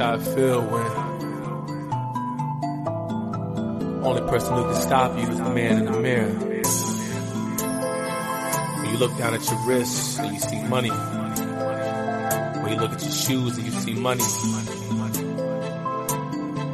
how 0.00 0.14
it 0.14 0.22
feel 0.22 0.62
when 0.62 0.86
only 4.02 4.22
person 4.30 4.54
who 4.54 4.62
can 4.64 4.74
stop 4.80 5.14
you 5.18 5.28
is 5.28 5.36
the 5.36 5.50
man 5.50 5.76
in 5.76 5.84
the 5.84 6.00
mirror. 6.00 6.32
When 8.78 8.90
you 8.90 8.98
look 8.98 9.14
down 9.18 9.34
at 9.34 9.44
your 9.50 9.66
wrists 9.66 10.18
and 10.18 10.32
you 10.32 10.40
see 10.40 10.62
money. 10.62 10.88
When 10.88 12.72
you 12.72 12.78
look 12.80 12.92
at 12.92 13.02
your 13.02 13.12
shoes 13.12 13.58
and 13.58 13.66
you 13.66 13.72
see 13.72 13.92
money. 13.92 14.24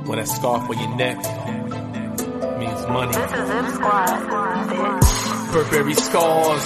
When 0.06 0.18
that 0.18 0.28
scarf 0.28 0.70
on 0.70 0.78
your 0.78 0.96
neck 0.96 1.16
means 2.60 2.86
money. 2.86 3.12
This 3.12 3.32
is 3.32 3.50
M 3.50 3.70
Squad. 3.74 5.52
Burberry 5.52 5.94
scars, 5.94 6.62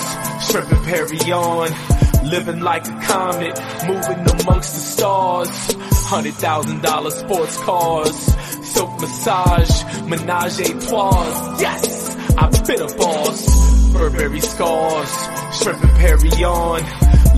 shrimp 0.46 0.70
and 0.72 0.84
Perry 0.84 1.32
on. 1.32 1.70
Living 2.28 2.60
like 2.60 2.86
a 2.86 3.00
comet, 3.00 3.58
moving 3.86 4.28
amongst 4.42 4.74
the 4.74 4.80
stars. 4.80 5.89
Hundred 6.10 6.34
thousand 6.34 6.82
dollar 6.82 7.10
sports 7.12 7.56
cars, 7.58 8.16
silk 8.66 9.00
massage, 9.00 10.04
menage 10.08 10.58
a 10.58 10.80
trois. 10.80 11.60
Yes, 11.60 12.16
I've 12.36 12.66
been 12.66 12.80
a 12.82 12.96
boss. 12.96 13.92
Burberry 13.92 14.40
scars, 14.40 15.62
shrimp 15.62 15.84
and 15.84 15.96
Perry 15.98 16.44
on. 16.44 16.80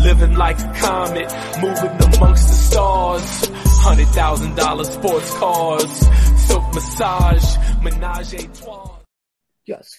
Living 0.02 0.36
like 0.36 0.58
a 0.58 0.72
comet, 0.80 1.30
moving 1.60 2.14
amongst 2.14 2.48
the 2.48 2.54
stars. 2.54 3.46
Hundred 3.82 4.08
thousand 4.08 4.56
dollar 4.56 4.84
sports 4.84 5.38
cars, 5.38 5.90
silk 6.46 6.74
massage, 6.74 7.56
menage 7.82 8.32
a 8.32 8.46
trois. 8.54 8.96
Yes. 9.66 9.94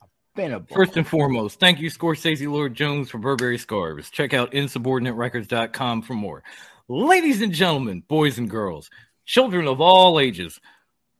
I've 0.00 0.08
been 0.34 0.52
a 0.52 0.60
First 0.60 0.96
and 0.96 1.06
foremost, 1.06 1.60
thank 1.60 1.80
you, 1.80 1.90
Scorsese 1.90 2.50
Lord 2.50 2.74
Jones, 2.74 3.10
for 3.10 3.18
Burberry 3.18 3.58
Scarves. 3.58 4.08
Check 4.08 4.32
out 4.32 4.52
insubordinaterecords.com 4.52 6.00
for 6.02 6.14
more. 6.14 6.42
Ladies 6.90 7.42
and 7.42 7.52
gentlemen, 7.52 8.02
boys 8.08 8.38
and 8.38 8.48
girls, 8.48 8.88
children 9.26 9.68
of 9.68 9.78
all 9.78 10.18
ages, 10.18 10.58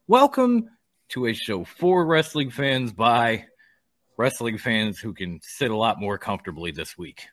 welcome 0.06 0.70
to 1.10 1.26
a 1.26 1.34
show 1.34 1.62
for 1.62 2.06
wrestling 2.06 2.48
fans 2.48 2.90
by 2.90 3.44
wrestling 4.16 4.56
fans 4.56 4.98
who 4.98 5.12
can 5.12 5.40
sit 5.42 5.70
a 5.70 5.76
lot 5.76 6.00
more 6.00 6.16
comfortably 6.16 6.70
this 6.70 6.96
week. 6.96 7.26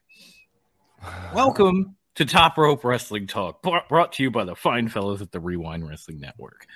Welcome 1.34 1.96
to 2.16 2.26
Top 2.26 2.58
Rope 2.58 2.84
Wrestling 2.84 3.26
Talk, 3.26 3.64
brought 3.64 3.88
brought 3.88 4.12
to 4.14 4.24
you 4.24 4.32
by 4.32 4.44
the 4.44 4.54
fine 4.54 4.90
fellows 4.90 5.22
at 5.22 5.32
the 5.32 5.40
Rewind 5.40 5.88
Wrestling 5.88 6.20
Network. 6.20 6.68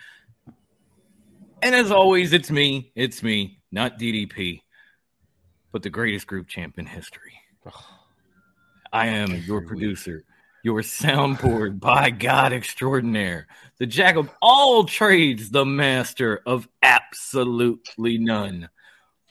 And 1.61 1.75
as 1.75 1.91
always, 1.91 2.31
it's 2.31 2.49
me, 2.49 2.93
it's 2.95 3.21
me, 3.21 3.59
not 3.69 3.99
DDP, 3.99 4.61
but 5.73 5.83
the 5.83 5.89
greatest 5.89 6.25
group 6.25 6.47
champ 6.47 6.79
in 6.79 6.85
history. 6.85 7.33
I 8.93 9.07
am 9.07 9.35
your 9.45 9.67
producer, 9.67 10.23
your 10.63 10.81
soundboard 10.81 11.79
by 11.79 12.09
God 12.09 12.53
extraordinaire, 12.53 13.47
the 13.77 13.85
jack 13.85 14.15
of 14.15 14.29
all 14.41 14.83
trades, 14.83 15.49
the 15.49 15.65
master 15.65 16.41
of 16.45 16.67
absolutely 16.81 18.17
none, 18.17 18.69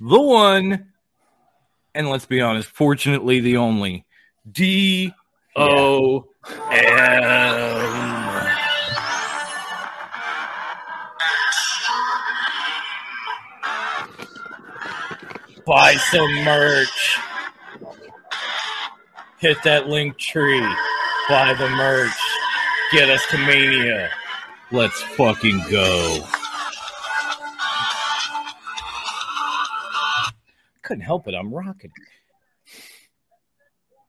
the 0.00 0.20
one, 0.20 0.92
and 1.94 2.08
let's 2.08 2.26
be 2.26 2.40
honest, 2.40 2.68
fortunately, 2.68 3.40
the 3.40 3.56
only 3.56 4.06
D 4.50 5.12
O 5.56 6.24
M. 6.70 8.48
Buy 15.66 15.96
some 15.96 16.34
merch. 16.44 17.18
Hit 19.38 19.62
that 19.64 19.84
LinkTree. 19.84 20.76
Buy 21.28 21.52
the 21.52 21.68
merch. 21.68 22.10
Get 22.90 23.10
us 23.10 23.22
to 23.30 23.38
Mania. 23.38 24.08
Let's 24.70 25.02
fucking 25.02 25.62
go. 25.70 26.24
Couldn't 30.82 31.04
help 31.04 31.28
it. 31.28 31.34
I'm 31.34 31.52
rocking. 31.52 31.92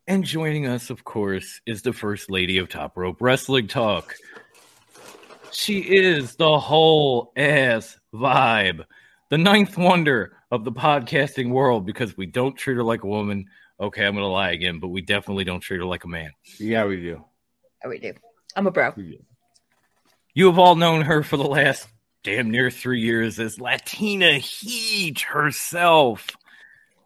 And 0.07 0.23
joining 0.23 0.65
us, 0.65 0.89
of 0.89 1.03
course, 1.03 1.59
is 1.65 1.81
the 1.81 1.91
First 1.91 2.31
Lady 2.31 2.57
of 2.57 2.69
Top 2.69 2.97
Rope 2.97 3.17
Wrestling 3.19 3.67
Talk. 3.67 4.15
She 5.51 5.79
is 5.79 6.37
the 6.37 6.57
whole 6.57 7.33
ass 7.35 7.97
vibe, 8.13 8.85
the 9.29 9.37
ninth 9.37 9.77
wonder 9.77 10.37
of 10.51 10.63
the 10.63 10.71
podcasting 10.71 11.51
world 11.51 11.85
because 11.85 12.15
we 12.15 12.27
don't 12.27 12.55
treat 12.55 12.75
her 12.75 12.83
like 12.83 13.03
a 13.03 13.07
woman. 13.07 13.45
Okay, 13.81 14.05
I'm 14.05 14.13
going 14.13 14.23
to 14.23 14.27
lie 14.27 14.51
again, 14.51 14.79
but 14.79 14.89
we 14.89 15.01
definitely 15.01 15.45
don't 15.45 15.61
treat 15.61 15.77
her 15.77 15.85
like 15.85 16.03
a 16.03 16.07
man. 16.09 16.31
Yeah, 16.59 16.85
we 16.85 16.97
do. 16.97 17.23
Oh, 17.83 17.89
we 17.89 17.99
do. 17.99 18.13
I'm 18.55 18.67
a 18.67 18.71
bro. 18.71 18.93
You 20.33 20.47
have 20.47 20.59
all 20.59 20.75
known 20.75 21.03
her 21.03 21.23
for 21.23 21.37
the 21.37 21.45
last 21.45 21.87
damn 22.23 22.51
near 22.51 22.69
three 22.69 22.99
years 22.99 23.39
as 23.39 23.59
Latina 23.59 24.33
Heat 24.33 25.21
herself, 25.21 26.27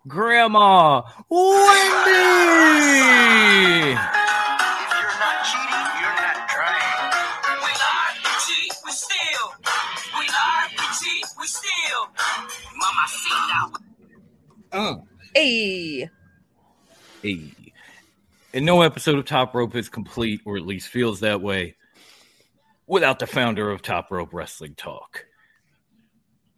Grandma 0.07 1.03
Wendy. 1.29 1.39
If 1.41 2.17
you're 3.94 5.13
not 5.19 5.45
cheating, 5.45 5.88
you're 6.01 6.17
not 6.17 6.50
trying. 6.50 7.12
We 7.62 7.69
lie, 7.69 8.17
we 8.17 8.31
cheat, 8.47 8.73
we 8.83 8.91
steal. 8.91 9.45
We 10.17 10.25
lie, 10.28 10.67
we 10.72 10.85
cheat, 11.00 11.25
we 11.39 11.45
steal. 11.45 12.00
Mama 12.75 13.06
Oh. 14.75 15.03
Hey. 15.35 16.09
Hey. 17.23 17.51
And 18.53 18.66
no 18.66 18.81
episode 18.81 19.17
of 19.17 19.23
Top 19.23 19.56
Rope 19.56 19.78
is 19.78 19.88
complete, 19.88 20.41
or 20.44 20.57
at 20.57 20.66
least 20.66 20.89
feels 20.89 21.22
that 21.22 21.41
way, 21.41 21.78
without 22.85 23.19
the 23.19 23.25
founder 23.25 23.72
of 23.72 23.81
Top 23.81 24.11
Rope 24.11 24.34
Wrestling 24.34 24.75
Talk. 24.75 25.25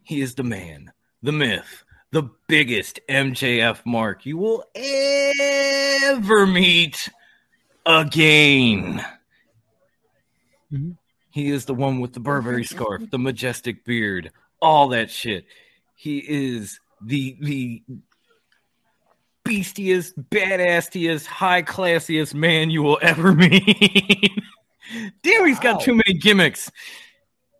He 0.02 0.20
is 0.20 0.34
the 0.34 0.42
man, 0.42 0.92
the 1.22 1.30
myth, 1.30 1.84
the 2.10 2.30
biggest 2.48 2.98
MJF 3.08 3.86
mark 3.86 4.26
you 4.26 4.38
will 4.38 4.64
ever 4.74 6.46
meet 6.48 7.10
again. 7.86 9.04
Mm-hmm. 10.72 10.90
He 11.30 11.50
is 11.50 11.66
the 11.66 11.74
one 11.74 12.00
with 12.00 12.12
the 12.12 12.20
Burberry 12.20 12.64
scarf, 12.64 13.08
the 13.08 13.20
majestic 13.20 13.84
beard, 13.84 14.32
all 14.60 14.88
that 14.88 15.12
shit. 15.12 15.46
He 15.94 16.18
is 16.18 16.80
the 17.00 17.36
the 17.40 17.82
beastiest, 19.46 20.12
badassiest, 20.30 21.26
high 21.26 21.62
classiest 21.62 22.34
man 22.34 22.70
you 22.70 22.82
will 22.82 22.98
ever 23.02 23.32
meet. 23.34 24.32
Damn, 25.22 25.46
he's 25.46 25.60
got 25.60 25.80
too 25.80 25.94
many 25.94 26.18
gimmicks. 26.18 26.70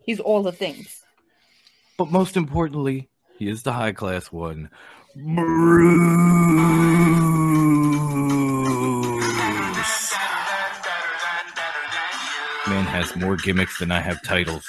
He's 0.04 0.20
all 0.20 0.42
the 0.42 0.52
things. 0.52 1.02
But 1.96 2.10
most 2.10 2.36
importantly, 2.36 3.08
he 3.38 3.48
is 3.48 3.62
the 3.62 3.72
high 3.72 3.92
class 3.92 4.30
one. 4.30 4.70
Bruce. 5.14 5.94
Man 12.68 12.84
has 12.84 13.14
more 13.16 13.36
gimmicks 13.36 13.78
than 13.78 13.92
I 13.92 14.00
have 14.00 14.22
titles. 14.22 14.68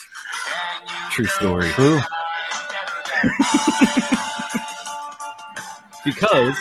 True 1.12 1.26
story. 1.26 1.70
True. 1.70 2.00
Because 6.08 6.58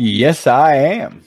Yes, 0.00 0.46
I 0.46 0.76
am. 0.76 1.24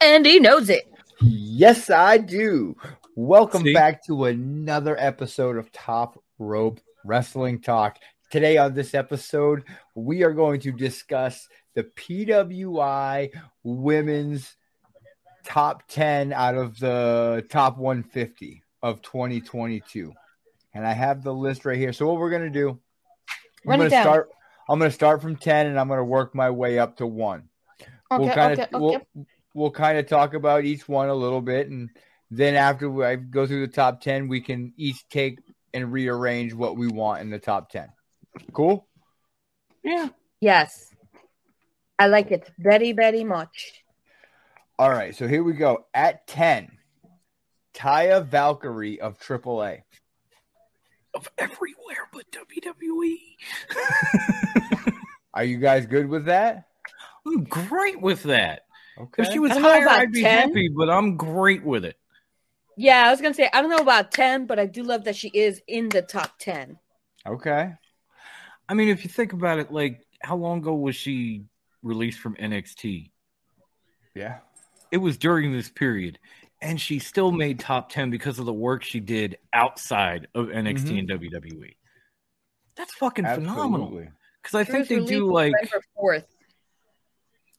And 0.00 0.24
he 0.24 0.40
knows 0.40 0.70
it. 0.70 0.90
Yes, 1.20 1.90
I 1.90 2.16
do. 2.16 2.74
Welcome 3.14 3.64
See? 3.64 3.74
back 3.74 4.02
to 4.06 4.24
another 4.24 4.96
episode 4.98 5.58
of 5.58 5.70
Top 5.72 6.18
Rope 6.38 6.80
Wrestling 7.04 7.60
Talk. 7.60 7.98
Today, 8.30 8.56
on 8.56 8.72
this 8.72 8.94
episode, 8.94 9.62
we 9.94 10.22
are 10.22 10.32
going 10.32 10.58
to 10.60 10.72
discuss 10.72 11.48
the 11.74 11.84
PWI 11.84 13.28
women's 13.62 14.56
top 15.44 15.86
10 15.88 16.32
out 16.32 16.54
of 16.54 16.78
the 16.78 17.44
top 17.50 17.76
150 17.76 18.62
of 18.82 19.02
2022. 19.02 20.14
And 20.72 20.86
I 20.86 20.94
have 20.94 21.22
the 21.22 21.34
list 21.34 21.66
right 21.66 21.76
here. 21.76 21.92
So, 21.92 22.06
what 22.06 22.16
we're 22.16 22.30
going 22.30 22.50
to 22.50 22.58
do, 22.58 22.70
I'm 22.70 22.78
Run 23.66 23.78
going 23.80 23.86
it 23.88 23.90
to 23.90 23.96
down. 23.96 24.04
start. 24.04 24.30
I'm 24.66 24.78
going 24.78 24.90
to 24.90 24.94
start 24.94 25.20
from 25.20 25.36
10 25.36 25.66
and 25.66 25.78
I'm 25.78 25.88
going 25.88 25.98
to 25.98 26.04
work 26.04 26.34
my 26.34 26.48
way 26.48 26.78
up 26.78 26.96
to 26.96 27.06
one 27.06 27.50
Okay, 28.10 28.24
we'll 28.24 28.34
kind 28.34 28.58
of 28.58 28.68
okay, 28.74 28.78
we'll, 29.14 29.26
we'll 29.54 29.70
kind 29.70 29.98
of 29.98 30.06
talk 30.06 30.34
about 30.34 30.64
each 30.64 30.88
one 30.88 31.08
a 31.08 31.14
little 31.14 31.42
bit 31.42 31.68
and 31.68 31.90
then 32.30 32.54
after 32.54 33.04
I 33.04 33.16
go 33.16 33.46
through 33.46 33.66
the 33.66 33.72
top 33.72 34.00
10 34.00 34.28
we 34.28 34.40
can 34.40 34.72
each 34.76 35.06
take 35.08 35.40
and 35.74 35.92
rearrange 35.92 36.54
what 36.54 36.76
we 36.76 36.88
want 36.88 37.20
in 37.20 37.30
the 37.30 37.38
top 37.38 37.70
10 37.70 37.88
cool? 38.52 38.86
Yeah, 39.82 40.08
Yes. 40.40 40.94
I 41.98 42.06
like 42.06 42.30
it 42.30 42.48
very, 42.58 42.92
very 42.92 43.24
much. 43.24 43.82
all 44.78 44.90
right 44.90 45.14
so 45.14 45.26
here 45.26 45.42
we 45.42 45.52
go. 45.52 45.86
At 45.92 46.26
10 46.26 46.70
Taya 47.74 48.24
Valkyrie 48.24 49.00
of 49.00 49.18
AAA 49.18 49.82
of 51.14 51.28
everywhere 51.38 52.08
but 52.12 52.24
WWE. 52.32 53.16
are 55.34 55.44
you 55.44 55.58
guys 55.58 55.86
good 55.86 56.08
with 56.08 56.26
that 56.26 56.64
I'm 57.28 57.44
great 57.44 58.00
with 58.00 58.24
that. 58.24 58.62
Okay. 58.98 59.22
If 59.22 59.32
she 59.32 59.38
was 59.38 59.52
higher, 59.52 59.82
about 59.82 60.00
I'd 60.00 60.12
be 60.12 60.22
10. 60.22 60.48
happy, 60.48 60.68
but 60.68 60.90
I'm 60.90 61.16
great 61.16 61.64
with 61.64 61.84
it. 61.84 61.96
Yeah, 62.76 63.06
I 63.06 63.10
was 63.10 63.20
gonna 63.20 63.34
say 63.34 63.50
I 63.52 63.60
don't 63.60 63.70
know 63.70 63.78
about 63.78 64.12
ten, 64.12 64.46
but 64.46 64.58
I 64.58 64.66
do 64.66 64.82
love 64.84 65.04
that 65.04 65.16
she 65.16 65.28
is 65.28 65.60
in 65.66 65.88
the 65.88 66.02
top 66.02 66.38
ten. 66.38 66.78
okay. 67.26 67.72
I 68.68 68.74
mean, 68.74 68.88
if 68.88 69.02
you 69.02 69.10
think 69.10 69.32
about 69.32 69.58
it, 69.58 69.72
like 69.72 70.06
how 70.20 70.36
long 70.36 70.58
ago 70.58 70.74
was 70.74 70.94
she 70.94 71.44
released 71.82 72.20
from 72.20 72.34
NXT? 72.36 73.10
Yeah. 74.14 74.38
It 74.92 74.98
was 74.98 75.16
during 75.16 75.52
this 75.52 75.68
period, 75.68 76.18
and 76.62 76.80
she 76.80 76.98
still 76.98 77.32
made 77.32 77.58
top 77.58 77.90
ten 77.90 78.10
because 78.10 78.38
of 78.38 78.46
the 78.46 78.52
work 78.52 78.82
she 78.82 79.00
did 79.00 79.38
outside 79.52 80.28
of 80.34 80.46
NXT 80.46 80.84
mm-hmm. 80.84 80.98
and 80.98 81.10
WWE. 81.10 81.74
That's 82.76 82.94
fucking 82.94 83.24
phenomenal. 83.24 84.04
Because 84.42 84.54
I 84.54 84.64
She 84.64 84.72
think 84.72 84.88
they 84.88 85.04
do 85.04 85.32
like 85.32 85.52
fourth. 85.96 86.26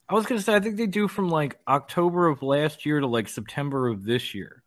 I 0.10 0.16
was 0.16 0.26
gonna 0.26 0.42
say 0.42 0.56
I 0.56 0.60
think 0.60 0.78
they 0.78 0.88
do 0.88 1.08
from 1.08 1.30
like 1.30 1.60
October 1.68 2.28
of 2.28 2.42
last 2.42 2.86
year 2.86 3.00
to 3.00 3.08
like 3.08 3.30
September 3.30 3.88
of 3.88 4.04
this 4.04 4.34
year. 4.34 4.64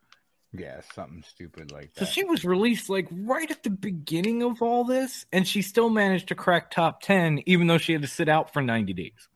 Yeah, 0.53 0.83
something 0.94 1.25
stupid 1.27 1.73
like 1.73 1.91
So 1.97 2.05
she 2.05 2.25
was 2.25 2.44
released 2.44 2.89
like 2.89 3.09
right 3.11 3.50
at 3.50 3.62
the 3.62 3.71
beginning 3.71 4.43
of 4.43 4.62
all 4.62 4.85
this, 4.85 5.27
and 5.33 5.49
she 5.49 5.62
still 5.62 5.89
managed 5.89 6.29
to 6.29 6.35
crack 6.35 6.71
top 6.71 7.03
ten, 7.03 7.41
even 7.47 7.67
though 7.67 7.79
she 7.79 7.93
had 7.93 8.03
to 8.03 8.09
sit 8.09 8.29
out 8.29 8.53
for 8.53 8.62
ninety 8.62 8.93
days. 8.93 9.29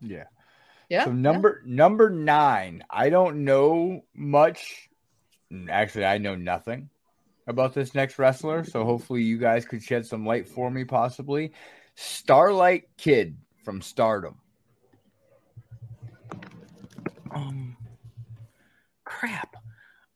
yeah. 0.00 0.24
Yeah. 0.90 1.04
So 1.04 1.10
yeah. 1.10 1.16
number 1.16 1.62
number 1.64 2.10
nine, 2.10 2.84
I 2.90 3.08
don't 3.08 3.44
know 3.44 4.02
much. 4.14 4.90
Actually, 5.70 6.04
I 6.04 6.18
know 6.18 6.34
nothing 6.34 6.90
about 7.46 7.72
this 7.72 7.94
next 7.94 8.18
wrestler. 8.18 8.64
So 8.64 8.84
hopefully, 8.84 9.22
you 9.22 9.38
guys 9.38 9.64
could 9.64 9.82
shed 9.82 10.04
some 10.04 10.26
light 10.26 10.46
for 10.46 10.70
me, 10.70 10.84
possibly. 10.84 11.52
Starlight 11.94 12.84
Kid 12.98 13.38
from 13.64 13.80
Stardom. 13.80 14.36
Crap. 19.26 19.56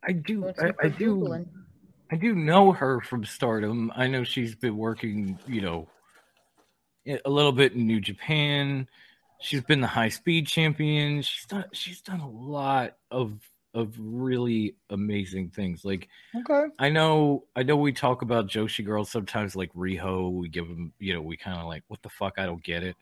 I 0.07 0.13
do. 0.13 0.49
I, 0.49 0.73
I 0.83 0.89
do. 0.89 1.47
I 2.11 2.17
do 2.17 2.35
know 2.35 2.73
her 2.73 3.01
from 3.01 3.25
Stardom. 3.25 3.93
I 3.95 4.07
know 4.07 4.25
she's 4.25 4.55
been 4.55 4.77
working, 4.77 5.39
you 5.47 5.61
know, 5.61 5.89
a 7.25 7.29
little 7.29 7.53
bit 7.53 7.75
in 7.75 7.87
New 7.87 8.01
Japan. 8.01 8.89
She's 9.41 9.63
been 9.63 9.81
the 9.81 9.87
high 9.87 10.09
speed 10.09 10.47
champion. 10.47 11.23
She's 11.23 11.47
done. 11.47 11.65
She's 11.73 12.01
done 12.01 12.21
a 12.21 12.29
lot 12.29 12.97
of 13.11 13.39
of 13.75 13.95
really 13.99 14.75
amazing 14.91 15.51
things. 15.51 15.85
Like 15.85 16.09
Okay. 16.35 16.65
I 16.79 16.89
know, 16.89 17.45
I 17.55 17.63
know 17.63 17.77
we 17.77 17.93
talk 17.93 18.23
about 18.23 18.49
Joshi 18.49 18.85
girls 18.85 19.11
sometimes, 19.11 19.55
like 19.55 19.73
Riho. 19.75 20.33
We 20.33 20.49
give 20.49 20.67
them, 20.67 20.93
you 20.99 21.13
know, 21.13 21.21
we 21.21 21.37
kind 21.37 21.59
of 21.59 21.67
like, 21.67 21.85
what 21.89 22.03
the 22.03 22.09
fuck? 22.09 22.39
I 22.39 22.47
don't 22.47 22.63
get 22.63 22.83
it. 22.83 22.97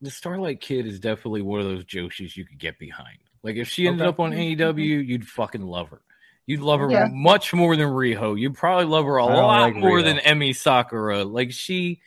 The 0.00 0.10
Starlight 0.10 0.60
Kid 0.60 0.86
is 0.86 1.00
definitely 1.00 1.42
one 1.42 1.60
of 1.60 1.66
those 1.66 1.84
Joshis 1.84 2.36
you 2.36 2.44
could 2.44 2.58
get 2.58 2.78
behind. 2.78 3.18
Like 3.42 3.56
if 3.56 3.68
she 3.68 3.86
ended 3.86 4.02
Okay. 4.02 4.08
up 4.08 4.20
on 4.20 4.32
AEW, 4.32 5.06
you'd 5.06 5.26
fucking 5.28 5.62
love 5.62 5.90
her. 5.90 6.00
You'd 6.46 6.60
love 6.60 6.80
her 6.80 6.90
Yeah. 6.90 7.08
much 7.10 7.52
more 7.54 7.76
than 7.76 7.88
Riho. 7.88 8.38
You'd 8.38 8.54
probably 8.56 8.84
love 8.86 9.04
her 9.04 9.16
a 9.16 9.24
I 9.26 9.34
lot 9.34 9.60
like 9.62 9.76
more 9.76 9.98
Riho. 9.98 10.04
than 10.04 10.16
Emi 10.18 10.54
Sakura. 10.54 11.24
Like 11.24 11.52
she, 11.52 12.00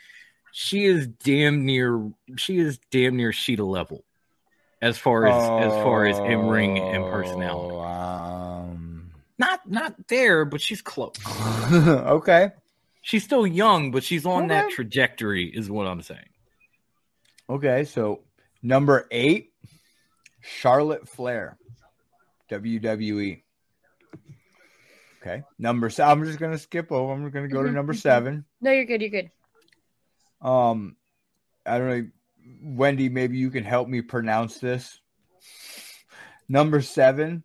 she 0.52 0.86
is 0.86 1.08
damn 1.08 1.66
near, 1.66 2.12
she 2.38 2.58
is 2.58 2.80
damn 2.92 3.16
near 3.18 3.32
Shida 3.32 3.66
level, 3.66 4.04
as 4.82 4.98
far 4.98 5.26
as 5.26 5.36
as 5.36 5.74
far 5.84 6.06
as 6.06 6.18
in 6.20 6.48
ring 6.48 6.78
and 6.78 7.04
personality. 7.06 7.76
Oh, 7.76 7.82
Um, 7.82 9.12
Not 9.38 9.70
not 9.70 10.08
there, 10.08 10.46
but 10.46 10.62
she's 10.62 10.82
close. 10.82 11.16
okay. 11.74 12.52
She's 13.02 13.24
still 13.24 13.46
young, 13.46 13.92
but 13.92 14.04
she's 14.04 14.26
on 14.26 14.48
that 14.48 14.72
trajectory, 14.72 15.46
is 15.46 15.70
what 15.70 15.86
I'm 15.88 16.02
saying. 16.02 16.30
Okay. 17.50 17.84
So 17.84 18.22
number 18.64 19.08
eight, 19.12 19.52
Charlotte 20.46 21.08
Flair, 21.10 21.58
WWE. 22.50 23.42
Okay. 25.22 25.44
Number 25.58 25.90
seven. 25.90 26.12
I'm 26.20 26.26
just 26.26 26.40
gonna 26.40 26.58
skip 26.58 26.92
over. 26.92 27.12
I'm 27.12 27.30
gonna 27.32 27.48
go 27.48 27.64
to 27.64 27.70
Mhm, 27.70 27.74
number 27.74 27.94
mhm. 27.94 28.02
seven. 28.02 28.46
No, 28.62 28.72
you're 28.72 28.86
good. 28.86 29.02
You're 29.02 29.10
good. 29.10 29.32
Um, 30.42 30.96
I 31.66 31.80
don't 31.80 31.90
know, 31.90 32.08
Wendy. 32.62 33.10
Maybe 33.10 33.38
you 33.38 33.50
can 33.50 33.64
help 33.64 33.88
me 33.88 34.02
pronounce 34.02 34.60
this. 34.60 35.00
Number 36.48 36.82
seven. 36.82 37.44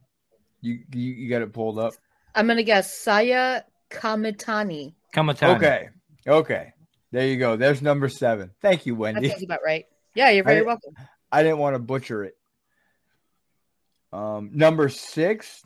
You 0.61 0.81
you, 0.93 1.13
you 1.13 1.31
got 1.31 1.41
it 1.41 1.55
pulled 1.55 1.79
up. 1.79 1.95
I'm 2.35 2.47
gonna 2.47 2.63
guess 2.63 2.93
Saya 2.93 3.63
Kamitani. 3.89 4.93
Kamatani. 5.15 5.57
Okay. 5.57 5.89
Okay. 6.29 6.73
There 7.13 7.27
you 7.27 7.39
go. 7.39 7.57
There's 7.57 7.81
number 7.81 8.11
seven. 8.11 8.51
Thank 8.61 8.85
you, 8.85 8.93
That 8.95 9.01
Wendy. 9.01 9.31
sounds 9.31 9.43
about 9.43 9.61
right. 9.65 9.87
Yeah, 10.15 10.29
you're 10.31 10.45
very 10.45 10.59
I- 10.61 10.63
welcome. 10.63 10.95
I 11.33 11.43
didn't 11.43 11.59
want 11.59 11.75
to 11.75 11.79
butcher 11.79 12.25
it. 12.25 12.37
Um, 14.13 14.51
number 14.53 14.89
six, 14.89 15.63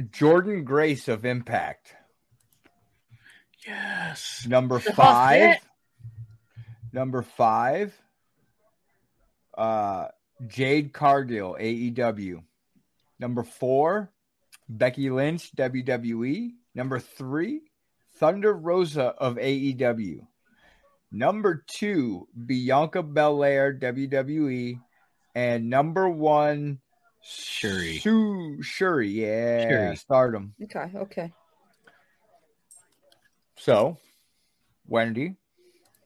Jordynne 0.00 0.64
Grace 0.64 1.08
of 1.08 1.24
Impact. 1.24 1.94
Yes. 3.66 4.46
Number 4.48 4.78
five. 4.80 5.56
Number 6.92 7.22
five. 7.22 7.98
Uh, 9.56 10.08
Jade 10.46 10.92
Cargill, 10.92 11.56
AEW. 11.58 12.42
Number 13.18 13.44
four, 13.44 14.12
Becky 14.68 15.10
Lynch, 15.10 15.54
WWE. 15.56 16.50
Number 16.74 16.98
three, 16.98 17.60
Thunder 18.16 18.52
Rosa 18.52 19.04
of 19.04 19.36
AEW. 19.36 20.26
Number 21.12 21.64
two, 21.78 22.26
Bianca 22.46 23.02
Belair, 23.02 23.72
WWE. 23.72 24.80
And 25.36 25.70
number 25.70 26.08
one, 26.08 26.80
Syuri. 27.24 28.00
Sue 28.00 28.58
Syuri. 28.60 29.12
Yeah, 29.14 29.64
Syuri. 29.64 29.98
Stardom. 29.98 30.54
Okay. 30.62 30.90
Okay. 30.94 31.32
So, 33.56 33.96
Wendy, 34.86 35.36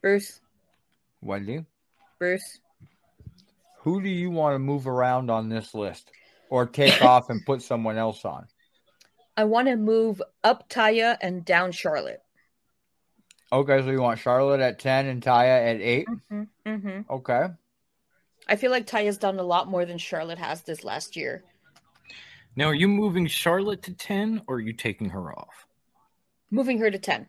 Bruce. 0.01 0.41
Wendy, 1.21 1.65
Bruce. 2.19 2.61
who 3.81 4.01
do 4.01 4.09
you 4.09 4.31
want 4.31 4.55
to 4.55 4.59
move 4.59 4.87
around 4.87 5.31
on 5.31 5.49
this 5.49 5.75
list 5.75 6.11
or 6.51 6.67
take 6.67 7.03
off 7.03 7.31
and 7.31 7.45
put 7.45 7.63
someone 7.63 7.97
else 7.99 8.25
on? 8.25 8.47
I 9.37 9.45
want 9.45 9.69
to 9.69 9.77
move 9.77 10.23
up 10.45 10.69
Taya 10.69 11.17
and 11.21 11.45
down 11.45 11.73
Charlotte. 11.73 12.23
Okay, 13.53 13.81
so 13.83 13.91
you 13.91 14.03
want 14.03 14.21
Charlotte 14.21 14.61
at 14.61 14.79
10 14.79 15.07
and 15.07 15.23
Taya 15.23 15.75
at 15.75 15.81
8? 15.81 16.07
Mm-hmm. 16.07 16.43
Mm-hmm. 16.67 17.13
Okay. 17.13 17.47
I 18.49 18.57
feel 18.57 18.71
like 18.71 18.87
Taya's 18.87 19.19
done 19.19 19.39
a 19.39 19.43
lot 19.43 19.69
more 19.69 19.85
than 19.85 19.99
Charlotte 19.99 20.39
has 20.39 20.63
this 20.63 20.85
last 20.85 21.17
year. 21.17 21.45
Now, 22.57 22.67
are 22.67 22.75
you 22.75 22.89
moving 22.89 23.27
Charlotte 23.27 23.83
to 23.83 23.93
10 23.95 24.43
or 24.47 24.57
are 24.57 24.61
you 24.61 24.73
taking 24.73 25.11
her 25.11 25.31
off? 25.33 25.67
Moving 26.51 26.79
her 26.79 26.91
to 26.91 26.99
10. 26.99 27.27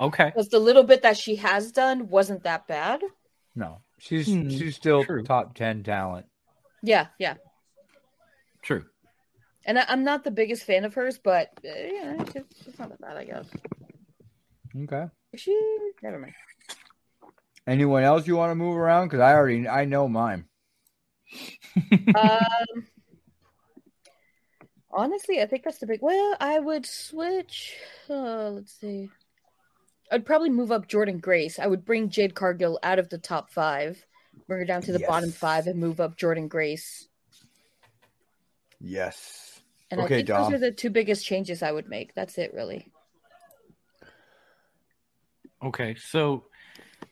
Okay. 0.00 0.26
Because 0.26 0.48
the 0.48 0.60
little 0.60 0.84
bit 0.84 1.02
that 1.02 1.16
she 1.16 1.36
has 1.36 1.72
done 1.72 2.08
wasn't 2.08 2.44
that 2.44 2.66
bad. 2.68 3.00
No. 3.56 3.80
She's 3.98 4.26
Hmm, 4.28 4.48
she's 4.48 4.76
still 4.76 5.04
true. 5.04 5.24
top 5.24 5.54
10 5.54 5.82
talent. 5.82 6.26
Yeah, 6.82 7.08
yeah. 7.18 7.34
True. 8.62 8.84
And 9.64 9.78
I, 9.78 9.84
I'm 9.88 10.04
not 10.04 10.22
the 10.22 10.30
biggest 10.30 10.62
fan 10.62 10.84
of 10.84 10.94
hers, 10.94 11.18
but 11.18 11.50
uh, 11.64 11.68
yeah, 11.68 12.24
she's, 12.32 12.42
she's 12.64 12.78
not 12.78 12.90
that 12.90 13.00
bad, 13.00 13.16
I 13.16 13.24
guess. 13.24 13.46
Okay. 14.84 15.06
Is 15.32 15.40
she? 15.40 15.90
Never 16.00 16.18
mind. 16.20 16.34
Anyone 17.68 18.02
else 18.02 18.26
you 18.26 18.34
want 18.34 18.50
to 18.50 18.54
move 18.54 18.76
around 18.76 19.10
cuz 19.10 19.20
I 19.20 19.34
already 19.34 19.68
I 19.68 19.84
know 19.84 20.08
mine. 20.08 20.46
um, 22.16 22.86
honestly, 24.90 25.40
I 25.40 25.46
think 25.46 25.64
that's 25.64 25.78
the 25.78 25.86
big. 25.86 26.00
Well, 26.02 26.36
I 26.40 26.58
would 26.58 26.86
switch. 26.86 27.76
Uh, 28.08 28.50
let's 28.50 28.72
see. 28.72 29.10
I'd 30.10 30.24
probably 30.24 30.50
move 30.50 30.72
up 30.72 30.88
Jordynne 30.88 31.20
Grace. 31.20 31.58
I 31.58 31.66
would 31.66 31.84
bring 31.84 32.08
Jade 32.08 32.34
Cargill 32.34 32.78
out 32.82 32.98
of 32.98 33.10
the 33.10 33.18
top 33.18 33.50
five, 33.50 34.04
bring 34.46 34.60
her 34.60 34.64
down 34.64 34.82
to 34.82 34.92
the 34.92 35.00
bottom 35.00 35.30
five, 35.30 35.66
and 35.66 35.78
move 35.78 36.00
up 36.00 36.16
Jordynne 36.16 36.48
Grace. 36.48 37.08
Yes. 38.80 39.60
And 39.90 40.00
I 40.00 40.06
think 40.06 40.28
Dom. 40.28 40.44
those 40.44 40.60
are 40.60 40.64
the 40.64 40.72
two 40.72 40.90
biggest 40.90 41.24
changes 41.24 41.62
I 41.62 41.72
would 41.72 41.88
make. 41.88 42.14
That's 42.14 42.38
it, 42.38 42.54
really. 42.54 42.86
Okay. 45.62 45.94
So, 45.96 46.44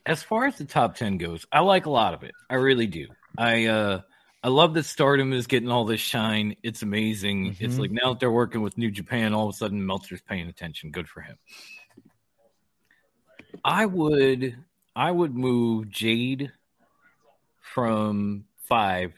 as 0.06 0.22
far 0.22 0.46
as 0.46 0.56
the 0.56 0.64
top 0.64 0.94
10 0.96 1.18
goes, 1.18 1.44
I 1.52 1.60
like 1.60 1.86
a 1.86 1.90
lot 1.90 2.14
of 2.14 2.22
it. 2.22 2.32
I 2.48 2.54
really 2.54 2.86
do. 2.86 3.08
I, 3.36 3.66
uh, 3.66 4.00
I 4.42 4.48
love 4.48 4.74
that 4.74 4.84
Stardom 4.84 5.32
is 5.32 5.46
getting 5.48 5.70
all 5.70 5.84
this 5.84 6.00
shine. 6.00 6.54
It's 6.62 6.82
amazing. 6.82 7.56
It's 7.58 7.74
Mhm. 7.74 7.78
like 7.80 7.90
now 7.90 8.12
that 8.12 8.20
they're 8.20 8.30
working 8.30 8.62
with 8.62 8.78
New 8.78 8.90
Japan, 8.90 9.34
all 9.34 9.48
of 9.48 9.54
a 9.54 9.56
sudden 9.58 9.84
Meltzer's 9.84 10.22
paying 10.22 10.48
attention. 10.48 10.90
Good 10.92 11.08
for 11.08 11.20
him. 11.20 11.36
I 13.64 13.86
would 13.86 14.56
I 14.94 15.10
would 15.10 15.34
move 15.34 15.90
Jade 15.90 16.52
from 17.60 18.46
five 18.68 19.12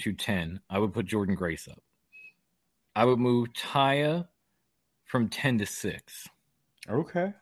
to 0.00 0.12
ten. 0.12 0.60
I 0.68 0.78
would 0.78 0.92
put 0.92 1.06
Jordynne 1.06 1.36
Grace 1.36 1.68
up. 1.68 1.82
I 2.94 3.06
would 3.06 3.18
move 3.18 3.48
Taya 3.54 4.28
from 5.06 5.28
ten 5.28 5.56
to 5.58 5.66
six. 5.66 6.28
Okay. 6.88 7.32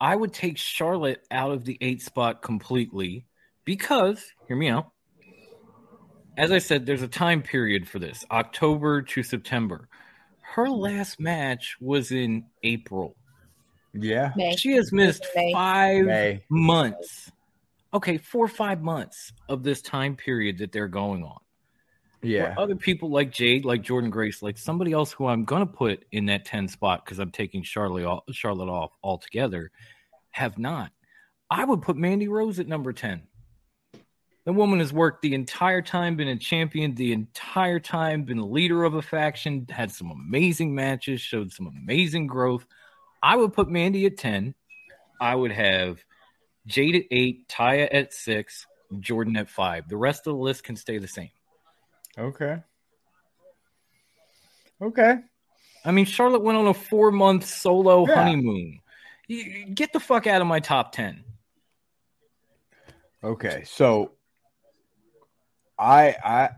I 0.00 0.14
would 0.14 0.32
take 0.32 0.58
Charlotte 0.58 1.26
out 1.30 1.52
of 1.52 1.64
the 1.64 1.78
eight 1.80 2.02
spot 2.02 2.42
completely 2.42 3.24
because 3.64 4.22
hear 4.46 4.56
me 4.56 4.68
out. 4.68 4.90
as 6.36 6.52
I 6.52 6.58
said, 6.58 6.84
there's 6.84 7.02
a 7.02 7.08
time 7.08 7.42
period 7.42 7.88
for 7.88 7.98
this 7.98 8.24
October 8.30 9.02
to 9.02 9.22
September. 9.22 9.88
Her 10.42 10.68
last 10.68 11.18
match 11.18 11.76
was 11.80 12.12
in 12.12 12.44
April. 12.62 13.16
Yeah. 13.94 14.32
May. 14.36 14.56
She 14.56 14.72
has 14.72 14.92
missed 14.92 15.26
May. 15.34 15.52
five 15.52 16.04
May. 16.04 16.44
months. 16.50 17.32
Okay, 17.94 18.18
four 18.18 18.44
or 18.44 18.48
five 18.48 18.82
months 18.82 19.32
of 19.48 19.62
this 19.62 19.80
time 19.80 20.16
period 20.16 20.58
that 20.58 20.72
they're 20.72 20.88
going 20.88 21.22
on. 21.22 21.38
Yeah. 22.22 22.42
Where 22.42 22.60
other 22.60 22.76
people 22.76 23.10
like 23.10 23.30
Jade, 23.30 23.64
like 23.64 23.82
Jordynne 23.82 24.10
Grace, 24.10 24.42
like 24.42 24.58
somebody 24.58 24.92
else 24.92 25.12
who 25.12 25.26
I'm 25.26 25.44
going 25.44 25.66
to 25.66 25.72
put 25.72 26.04
in 26.12 26.26
that 26.26 26.44
10 26.44 26.68
spot 26.68 27.04
because 27.04 27.18
I'm 27.18 27.30
taking 27.30 27.62
Charlotte 27.62 28.04
off, 28.04 28.24
Charlotte 28.32 28.68
off 28.68 28.92
altogether, 29.02 29.70
have 30.30 30.58
not. 30.58 30.90
I 31.50 31.64
would 31.64 31.82
put 31.82 31.96
Mandy 31.96 32.28
Rose 32.28 32.58
at 32.58 32.66
number 32.66 32.92
10. 32.92 33.22
The 34.44 34.52
woman 34.52 34.78
has 34.78 34.92
worked 34.92 35.22
the 35.22 35.34
entire 35.34 35.82
time, 35.82 36.16
been 36.16 36.28
a 36.28 36.36
champion 36.36 36.94
the 36.94 37.12
entire 37.12 37.80
time, 37.80 38.22
been 38.22 38.38
a 38.38 38.46
leader 38.46 38.84
of 38.84 38.94
a 38.94 39.02
faction, 39.02 39.66
had 39.68 39.90
some 39.90 40.10
amazing 40.10 40.72
matches, 40.72 41.20
showed 41.20 41.52
some 41.52 41.66
amazing 41.66 42.28
growth. 42.28 42.64
I 43.22 43.36
would 43.36 43.52
put 43.52 43.68
Mandy 43.68 44.06
at 44.06 44.16
10. 44.16 44.54
I 45.20 45.34
would 45.34 45.50
have 45.50 45.98
Jade 46.66 46.94
at 46.94 47.04
8, 47.10 47.48
Taya 47.48 47.88
at 47.90 48.12
6, 48.12 48.66
Jordan 49.00 49.36
at 49.36 49.48
5. 49.48 49.88
The 49.88 49.96
rest 49.96 50.26
of 50.26 50.34
the 50.34 50.42
list 50.42 50.62
can 50.62 50.76
stay 50.76 50.98
the 50.98 51.08
same. 51.08 51.30
Okay. 52.18 52.56
Okay. 54.80 55.18
I 55.84 55.90
mean, 55.92 56.04
Charlotte 56.04 56.42
went 56.42 56.58
on 56.58 56.66
a 56.66 56.74
four 56.74 57.10
month 57.10 57.44
solo 57.46 58.06
Yeah. 58.06 58.14
honeymoon. 58.14 58.80
You- 59.28 59.36
you 59.44 59.66
Get 59.74 59.92
the 59.92 60.00
fuck 60.00 60.26
out 60.26 60.40
of 60.40 60.46
my 60.46 60.60
top 60.60 60.92
10. 60.92 61.24
Okay. 63.22 63.64
So 63.64 64.12
I 65.78 66.14
I 66.24 66.50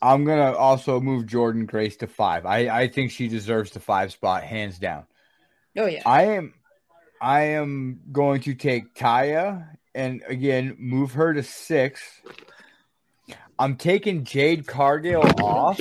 I'm 0.00 0.24
gonna 0.24 0.52
also 0.52 1.00
move 1.00 1.24
Jordynne 1.26 1.66
Grace 1.66 1.96
to 1.98 2.06
five. 2.06 2.46
I, 2.46 2.68
I 2.68 2.88
think 2.88 3.10
she 3.10 3.28
deserves 3.28 3.70
the 3.72 3.80
five 3.80 4.12
spot, 4.12 4.44
hands 4.44 4.78
down. 4.78 5.06
Oh 5.76 5.86
yeah. 5.86 6.02
I 6.06 6.24
am 6.24 6.54
I 7.20 7.40
am 7.42 8.00
going 8.12 8.42
to 8.42 8.54
take 8.54 8.94
Taya 8.94 9.66
and 9.94 10.22
again 10.28 10.76
move 10.78 11.12
her 11.12 11.32
to 11.34 11.42
six. 11.42 12.02
I'm 13.58 13.76
taking 13.76 14.24
Jade 14.24 14.66
Cargill 14.66 15.24
off. 15.42 15.80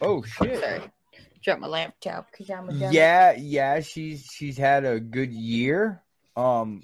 Oh 0.00 0.22
shit. 0.22 0.60
Sorry. 0.60 0.80
Drop 1.42 1.58
my 1.58 1.66
laptop 1.66 2.26
because 2.30 2.50
I'm 2.50 2.68
a 2.68 2.72
dummy. 2.72 2.94
Yeah, 2.94 3.34
yeah, 3.38 3.80
she's 3.80 4.24
she's 4.26 4.56
had 4.56 4.84
a 4.84 5.00
good 5.00 5.32
year. 5.32 6.02
Um 6.36 6.82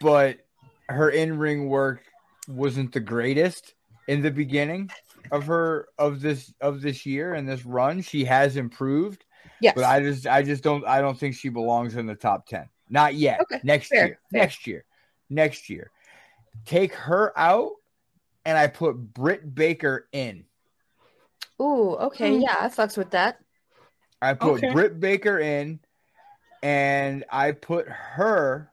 but 0.00 0.38
her 0.88 1.10
in-ring 1.10 1.68
work 1.68 2.02
wasn't 2.46 2.92
the 2.92 3.00
greatest 3.00 3.74
in 4.06 4.22
the 4.22 4.30
beginning 4.30 4.90
of 5.30 5.46
her 5.46 5.88
of 5.98 6.20
this 6.20 6.52
of 6.60 6.80
this 6.80 7.04
year 7.06 7.34
and 7.34 7.48
this 7.48 7.64
run. 7.66 8.00
She 8.02 8.24
has 8.24 8.56
improved, 8.56 9.24
Yes. 9.60 9.74
but 9.74 9.84
I 9.84 10.00
just 10.00 10.26
I 10.26 10.42
just 10.42 10.62
don't 10.62 10.86
I 10.86 11.00
don't 11.00 11.18
think 11.18 11.34
she 11.34 11.48
belongs 11.50 11.96
in 11.96 12.06
the 12.06 12.14
top 12.14 12.46
10. 12.46 12.68
Not 12.90 13.14
yet. 13.14 13.40
Okay, 13.42 13.60
Next 13.64 13.88
fair, 13.88 14.06
year. 14.06 14.18
fair. 14.32 14.40
Next 14.40 14.66
year. 14.66 14.84
Next 15.28 15.68
year. 15.68 15.90
Take 16.64 16.94
her 16.94 17.38
out 17.38 17.72
and 18.44 18.56
I 18.56 18.66
put 18.66 18.96
Britt 18.96 19.54
Baker 19.54 20.08
in. 20.12 20.44
Ooh, 21.60 21.94
okay, 21.96 22.34
Hmm. 22.36 22.40
yeah, 22.42 22.56
I 22.60 22.68
fucks 22.68 22.96
with 22.96 23.10
that. 23.10 23.38
I 24.22 24.34
put 24.34 24.56
Okay. 24.62 24.72
Britt 24.72 25.00
Baker 25.00 25.38
in, 25.38 25.80
and 26.62 27.24
I 27.30 27.52
put 27.52 27.88
her 27.88 28.70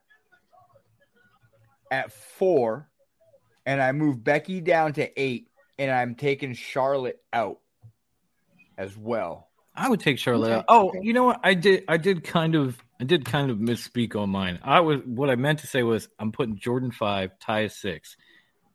at 1.92 2.12
four, 2.12 2.90
and 3.66 3.82
I 3.82 3.92
move 3.92 4.24
Becky 4.24 4.62
down 4.62 4.94
to 4.94 5.22
eight, 5.22 5.50
and 5.78 5.92
I'm 5.92 6.16
taking 6.16 6.54
Charlotte 6.54 7.22
out 7.34 7.60
as 8.78 8.98
well. 8.98 9.50
I 9.76 9.90
would 9.90 10.00
take 10.00 10.20
Charlotte 10.20 10.48
Okay, 10.48 10.56
out. 10.60 10.66
Oh, 10.68 10.90
okay. 10.90 11.00
you 11.02 11.14
know 11.14 11.26
what? 11.26 11.40
I 11.44 11.54
did 11.54 11.84
I 11.88 11.98
did 11.98 12.24
kind 12.24 12.56
of 12.56 12.82
I 13.00 13.04
did 13.04 13.26
kind 13.26 13.52
of 13.52 13.58
misspeak 13.58 14.16
on 14.16 14.30
mine. 14.30 14.60
I 14.64 14.80
was 14.80 15.02
what 15.06 15.30
I 15.30 15.36
meant 15.36 15.60
to 15.60 15.68
say 15.68 15.84
was 15.84 16.08
I'm 16.18 16.32
putting 16.32 16.58
Jordynne 16.58 16.94
five, 16.94 17.38
Ty 17.40 17.64
is 17.64 17.76
six, 17.76 18.16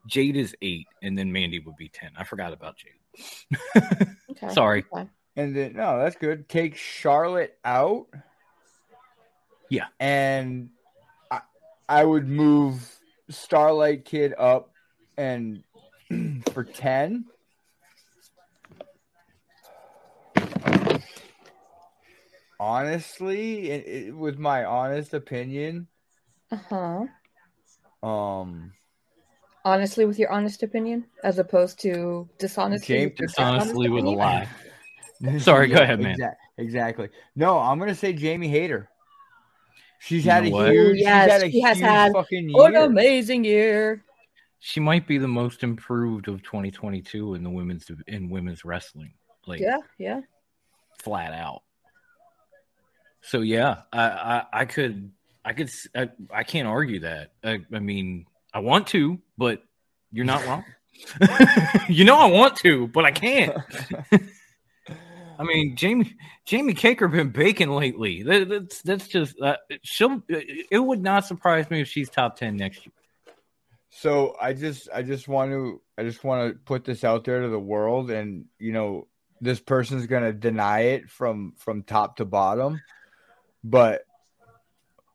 Jade 0.06 0.36
is 0.36 0.54
eight, 0.62 0.86
and 1.02 1.16
then 1.16 1.30
Mandy 1.32 1.58
would 1.60 1.76
be 1.76 1.88
ten. 1.88 2.10
I 2.16 2.24
forgot 2.24 2.52
about 2.52 2.76
Jade. 2.76 4.08
Okay. 4.30 4.48
Sorry. 4.54 4.84
okay. 4.92 5.08
And 5.36 5.54
then 5.56 5.74
no, 5.74 5.98
that's 5.98 6.16
good. 6.16 6.48
Take 6.48 6.76
Charlotte 6.76 7.56
out. 7.64 8.06
Yeah. 9.68 9.86
And 10.00 10.70
I, 11.30 11.40
I 11.88 12.04
would 12.04 12.28
move 12.28 12.82
Starlight 13.28 14.04
Kid 14.04 14.34
up 14.36 14.72
and 15.16 15.62
for 16.52 16.64
10. 16.64 17.24
Honestly, 22.58 23.70
it, 23.70 23.86
it, 23.86 24.16
with 24.16 24.38
my 24.38 24.64
honest 24.64 25.14
opinion, 25.14 25.86
Uh-huh. 26.50 27.06
um 28.02 28.72
Honestly, 29.64 30.04
with 30.06 30.18
your 30.18 30.30
honest 30.32 30.62
opinion, 30.62 31.04
as 31.22 31.38
opposed 31.38 31.78
to 31.80 32.28
dishonestly. 32.38 32.86
James- 32.96 33.10
with 33.20 33.28
Dishonestly 33.28 33.88
dishonest 33.88 33.92
with 33.94 34.04
a 34.04 34.10
lie. 34.16 34.48
Sorry, 35.38 35.68
go 35.68 35.76
ahead, 35.82 36.00
man. 36.00 36.16
exa- 36.18 36.34
exactly. 36.56 37.08
No, 37.36 37.58
I'm 37.58 37.78
gonna 37.78 37.94
say 37.94 38.12
Jamie 38.14 38.48
Hayter. 38.48 38.88
She's 39.98 40.24
You 40.24 40.30
had 40.30 40.46
a 40.46 40.50
what? 40.50 40.70
huge, 40.72 40.96
yes, 40.98 41.24
she's 41.24 41.32
had 41.32 41.42
a 41.42 41.50
she 41.50 41.60
has 41.60 41.76
huge 41.76 41.86
had 41.86 42.12
fucking 42.12 42.50
an 42.54 42.72
year. 42.72 42.84
amazing 42.84 43.44
year. 43.44 44.02
She 44.60 44.80
might 44.80 45.06
be 45.06 45.18
the 45.18 45.28
most 45.28 45.62
improved 45.62 46.28
of 46.28 46.42
2022 46.42 47.34
in 47.34 47.42
the 47.42 47.50
women's 47.50 47.90
in 48.06 48.30
women's 48.30 48.64
wrestling. 48.64 49.12
Like 49.46 49.60
Yeah, 49.60 49.78
yeah. 49.98 50.20
flat 51.02 51.34
out. 51.34 51.62
So 53.20 53.42
yeah, 53.42 53.82
I 53.92 54.02
I, 54.02 54.44
I 54.60 54.64
could 54.64 55.12
I 55.44 55.52
could 55.52 55.68
s- 55.68 55.88
I, 55.94 56.08
I 56.32 56.44
can't 56.44 56.66
argue 56.68 57.00
that. 57.00 57.32
I, 57.44 57.60
I 57.72 57.78
mean, 57.78 58.24
I 58.52 58.60
want 58.60 58.88
to, 58.88 59.20
but 59.38 59.62
you're 60.12 60.24
not 60.24 60.44
wrong. 60.46 60.64
you 61.88 62.04
know 62.04 62.16
I 62.16 62.26
want 62.26 62.56
to, 62.56 62.88
but 62.88 63.04
I 63.04 63.10
can't. 63.10 63.56
I 65.38 65.42
mean, 65.42 65.74
Jamie 65.76 66.14
Jamie 66.44 66.74
Caker 66.74 67.10
been 67.10 67.30
baking 67.30 67.70
lately. 67.70 68.22
That, 68.22 68.48
that's 68.48 68.82
that's 68.82 69.08
just 69.08 69.40
uh, 69.40 69.56
she'll. 69.82 70.22
It 70.28 70.78
would 70.78 71.02
not 71.02 71.24
surprise 71.24 71.70
me 71.70 71.80
if 71.80 71.88
she's 71.88 72.10
top 72.10 72.36
ten 72.36 72.56
next 72.56 72.84
year. 72.84 72.92
So 73.90 74.36
I 74.40 74.52
just 74.52 74.88
I 74.94 75.02
just 75.02 75.28
want 75.28 75.50
to 75.50 75.80
I 75.98 76.02
just 76.02 76.22
want 76.24 76.52
to 76.52 76.58
put 76.58 76.84
this 76.84 77.04
out 77.04 77.24
there 77.24 77.42
to 77.42 77.48
the 77.48 77.58
world 77.58 78.10
and 78.10 78.46
you 78.58 78.72
know 78.72 79.08
this 79.40 79.60
person's 79.60 80.06
going 80.06 80.22
to 80.22 80.32
deny 80.32 80.80
it 80.80 81.10
from 81.10 81.54
from 81.56 81.82
top 81.82 82.16
to 82.16 82.24
bottom 82.24 82.80
but 83.64 84.02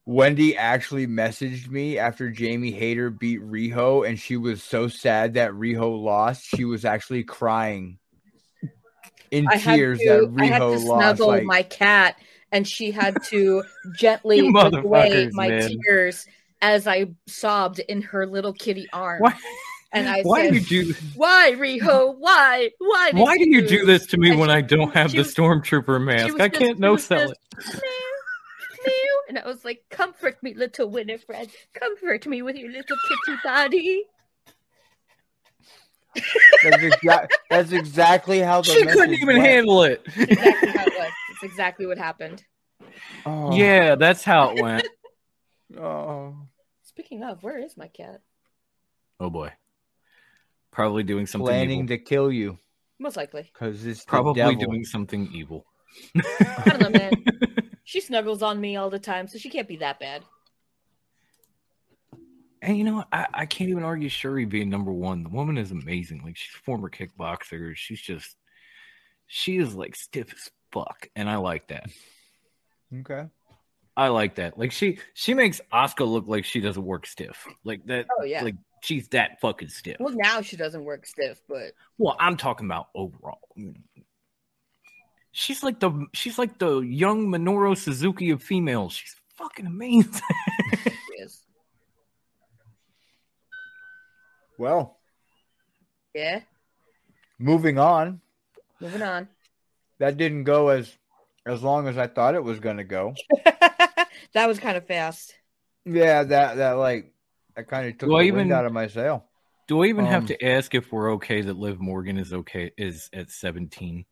Wendy 0.06 0.56
actually 0.56 1.08
messaged 1.08 1.68
me 1.68 1.98
after 1.98 2.30
Jamie 2.30 2.72
Hayter 2.72 3.10
beat 3.10 3.42
Riho 3.42 4.08
and 4.08 4.20
she 4.20 4.38
was 4.38 4.62
so 4.62 4.88
sad 4.88 5.34
that 5.34 5.52
Riho 5.52 6.02
lost 6.02 6.46
she 6.46 6.64
was 6.64 6.86
actually 6.86 7.24
crying 7.24 7.98
in 9.32 9.48
I 9.48 9.58
tears 9.58 10.00
to, 10.00 10.06
that 10.06 10.42
I 10.42 10.46
had 10.46 10.60
to 10.60 10.66
lost 10.66 10.86
snuggle 10.86 11.28
like 11.28 11.44
my 11.44 11.64
cat, 11.64 12.16
and 12.52 12.68
she 12.68 12.92
had 12.92 13.18
to 13.26 13.64
gently 13.98 14.52
wipe 14.52 14.74
away 14.74 15.30
my 15.34 15.50
man. 15.50 15.72
tears 15.88 16.26
as 16.62 16.88
I 16.88 17.08
sobbed 17.28 17.80
in 17.80 18.02
her 18.04 18.26
little 18.26 18.54
kitty 18.54 18.88
arm. 18.94 19.22
Why? 19.22 19.34
And 19.92 20.10
I 20.10 20.24
why 20.24 20.50
said, 20.50 20.66
do 20.68 20.76
you 20.76 20.94
do? 20.94 20.94
"Why, 21.16 21.54
Riho? 21.56 22.16
Why? 22.18 22.70
Why? 22.80 23.12
Why 23.14 23.38
do 23.38 23.50
you 23.50 23.66
do 23.66 23.86
this 23.86 24.08
to 24.08 24.18
me 24.18 24.32
And 24.32 24.40
when 24.40 24.50
she- 24.50 24.56
I 24.56 24.62
don't 24.62 24.94
have 24.94 25.12
the 25.12 25.20
stormtrooper 25.20 26.04
mask? 26.04 26.40
I 26.40 26.50
can't 26.50 26.80
no 26.80 26.98
sell 26.98 27.32
it. 27.32 27.38
Meow, 29.36 29.42
meow. 29.42 29.46
And 29.46 29.46
I 29.46 29.48
was 29.48 29.66
like, 29.66 29.84
"Comfort 29.90 30.42
me, 30.42 30.54
little 30.54 30.90
Winifred. 30.90 31.50
Comfort 31.74 32.26
me 32.28 32.42
with 32.42 32.56
your 32.56 32.72
little 32.72 32.98
kitty 33.08 33.38
body." 33.44 34.04
that's, 36.64 36.78
exa- 36.78 37.28
that's 37.50 37.72
exactly 37.74 38.40
how 38.40 38.62
the 38.62 38.72
She 38.72 38.86
couldn't 38.86 39.14
even 39.16 39.36
went. 39.36 39.48
handle 39.48 39.84
it. 39.84 40.02
Exactly 40.16 40.70
how 40.72 40.86
it 40.86 40.94
was. 40.98 41.12
It's 41.32 41.44
exactly 41.44 41.86
what 41.86 41.98
happened. 41.98 42.44
oh, 43.26 43.54
Yeah, 43.56 43.96
that's 43.96 44.24
how 44.24 44.52
it 44.52 44.62
went. 44.62 44.88
oh. 45.78 46.36
Speaking 46.84 47.24
of, 47.24 47.44
where 47.44 47.60
is 47.62 47.76
my 47.76 47.88
cat? 47.88 48.22
Oh 49.20 49.30
boy, 49.30 49.52
probably 50.72 51.04
doing 51.04 51.26
something 51.26 51.46
planning 51.48 51.80
evil. 51.84 51.88
to 51.88 51.98
kill 51.98 52.32
you 52.32 52.58
Most 53.00 53.18
likely. 53.18 53.50
because 53.54 53.86
it's 53.86 54.06
the 54.06 54.10
Probably 54.10 54.36
devil. 54.42 54.56
doing 54.72 54.86
something 54.86 55.30
evil. 55.34 55.66
I 56.16 56.64
don't 56.66 56.80
know, 56.82 56.90
man. 56.90 57.12
She 57.86 58.02
snuggles 58.02 58.42
on 58.42 58.60
me 58.60 58.76
all 58.76 58.90
the 58.90 59.00
time, 59.00 59.28
so 59.28 59.38
she 59.38 59.50
can't 59.50 59.68
be 59.68 59.78
that 59.78 60.00
bad. 60.00 60.24
And 62.62 62.78
you 62.78 62.84
know, 62.84 62.96
what? 62.96 63.08
I, 63.14 63.28
I 63.34 63.46
can't 63.46 63.70
even 63.70 63.84
argue 63.84 64.10
Syuri 64.10 64.50
being 64.50 64.70
number 64.70 64.92
one. 64.92 65.24
The 65.24 65.30
woman 65.30 65.58
is 65.58 65.72
amazing. 65.72 66.24
Like 66.26 66.36
she's 66.36 66.56
a 66.56 66.64
former 66.64 66.90
kickboxer. 66.90 67.76
She's 67.76 68.02
just 68.02 68.36
she 69.28 69.58
is 69.58 69.76
like 69.76 69.96
stiff 69.96 70.34
as 70.34 70.50
fuck, 70.72 71.08
and 71.16 71.30
I 71.30 71.38
like 71.38 71.68
that. 71.68 71.86
Okay. 73.02 73.28
I 73.96 74.08
like 74.10 74.36
that. 74.36 74.58
Like 74.58 74.72
she 74.72 74.98
she 75.14 75.34
makes 75.34 75.62
Oscar 75.72 76.06
look 76.06 76.26
like 76.28 76.44
she 76.44 76.60
doesn't 76.60 76.84
work 76.84 77.06
stiff. 77.06 77.46
Like 77.64 77.86
that. 77.86 78.08
Oh 78.20 78.24
yeah. 78.24 78.44
Like 78.44 78.56
She's 78.86 79.08
that 79.10 79.42
fucking 79.42 79.70
stiff. 79.70 79.98
Well, 80.00 80.14
now 80.16 80.42
she 80.42 80.58
doesn't 80.58 80.84
work 80.84 81.08
stiff, 81.08 81.42
but 81.50 81.72
Well, 81.98 82.16
I'm 82.20 82.38
talking 82.38 82.68
about 82.68 82.90
overall. 82.94 83.40
She's 85.38 85.64
like 85.64 85.82
the 85.82 85.92
she's 86.14 86.40
like 86.40 86.58
the 86.60 86.80
young 86.80 87.28
Minoru 87.28 87.78
Suzuki 87.78 88.30
of 88.30 88.42
females. 88.42 88.94
She's 88.94 89.18
fucking 89.36 89.66
amazing. 89.66 90.14
she 90.84 91.22
is. 91.22 91.42
Well, 94.58 94.98
Yeah. 96.14 96.40
moving 97.38 97.78
on. 97.78 98.22
Moving 98.80 99.02
on. 99.02 99.28
That 100.00 100.16
didn't 100.18 100.46
go 100.46 100.70
as 100.70 100.96
as 101.46 101.62
long 101.62 101.88
as 101.90 101.98
I 101.98 102.08
thought 102.08 102.36
it 102.36 102.44
was 102.44 102.60
going 102.62 102.78
to 102.78 102.84
go. 102.86 103.14
that 104.34 104.48
was 104.48 104.58
kind 104.60 104.78
of 104.78 104.88
fast. 104.88 105.36
Yeah, 105.84 106.24
that 106.24 106.56
that 106.56 106.72
like 106.74 107.14
I 107.58 107.64
kind 107.64 107.88
of 107.90 107.98
took 107.98 108.10
Do 108.10 108.16
I 108.16 108.22
the 108.22 108.28
even- 108.28 108.38
wind 108.38 108.54
out 108.54 108.66
of 108.66 108.72
my 108.72 108.88
sail. 108.88 109.26
Do 109.68 109.84
I 109.84 109.88
even 109.88 110.06
have 110.06 110.24
Um, 110.24 110.28
to 110.28 110.46
ask 110.46 110.74
if 110.76 110.92
we're 110.94 111.14
okay 111.14 111.42
that 111.42 111.58
Liv 111.58 111.80
Morgan 111.82 112.18
is 112.18 112.32
okay 112.32 112.72
is 112.78 113.10
at 113.12 113.32
17? 113.32 114.06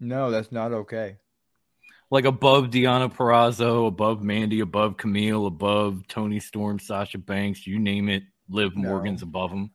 No, 0.00 0.30
that's 0.30 0.50
not 0.50 0.72
okay. 0.72 1.16
Like 2.10 2.24
above 2.24 2.66
Deonna 2.70 3.12
Purrazzo, 3.14 3.86
above 3.86 4.22
Mandy, 4.22 4.60
above 4.60 4.96
Camille, 4.96 5.46
above 5.46 6.08
Toni 6.08 6.40
Storm, 6.40 6.78
Sasha 6.80 7.18
Banks, 7.18 7.66
you 7.66 7.78
name 7.78 8.08
it, 8.08 8.24
Liv 8.48 8.76
No. 8.76 8.88
Morgan's 8.88 9.22
above 9.22 9.50
them. 9.50 9.70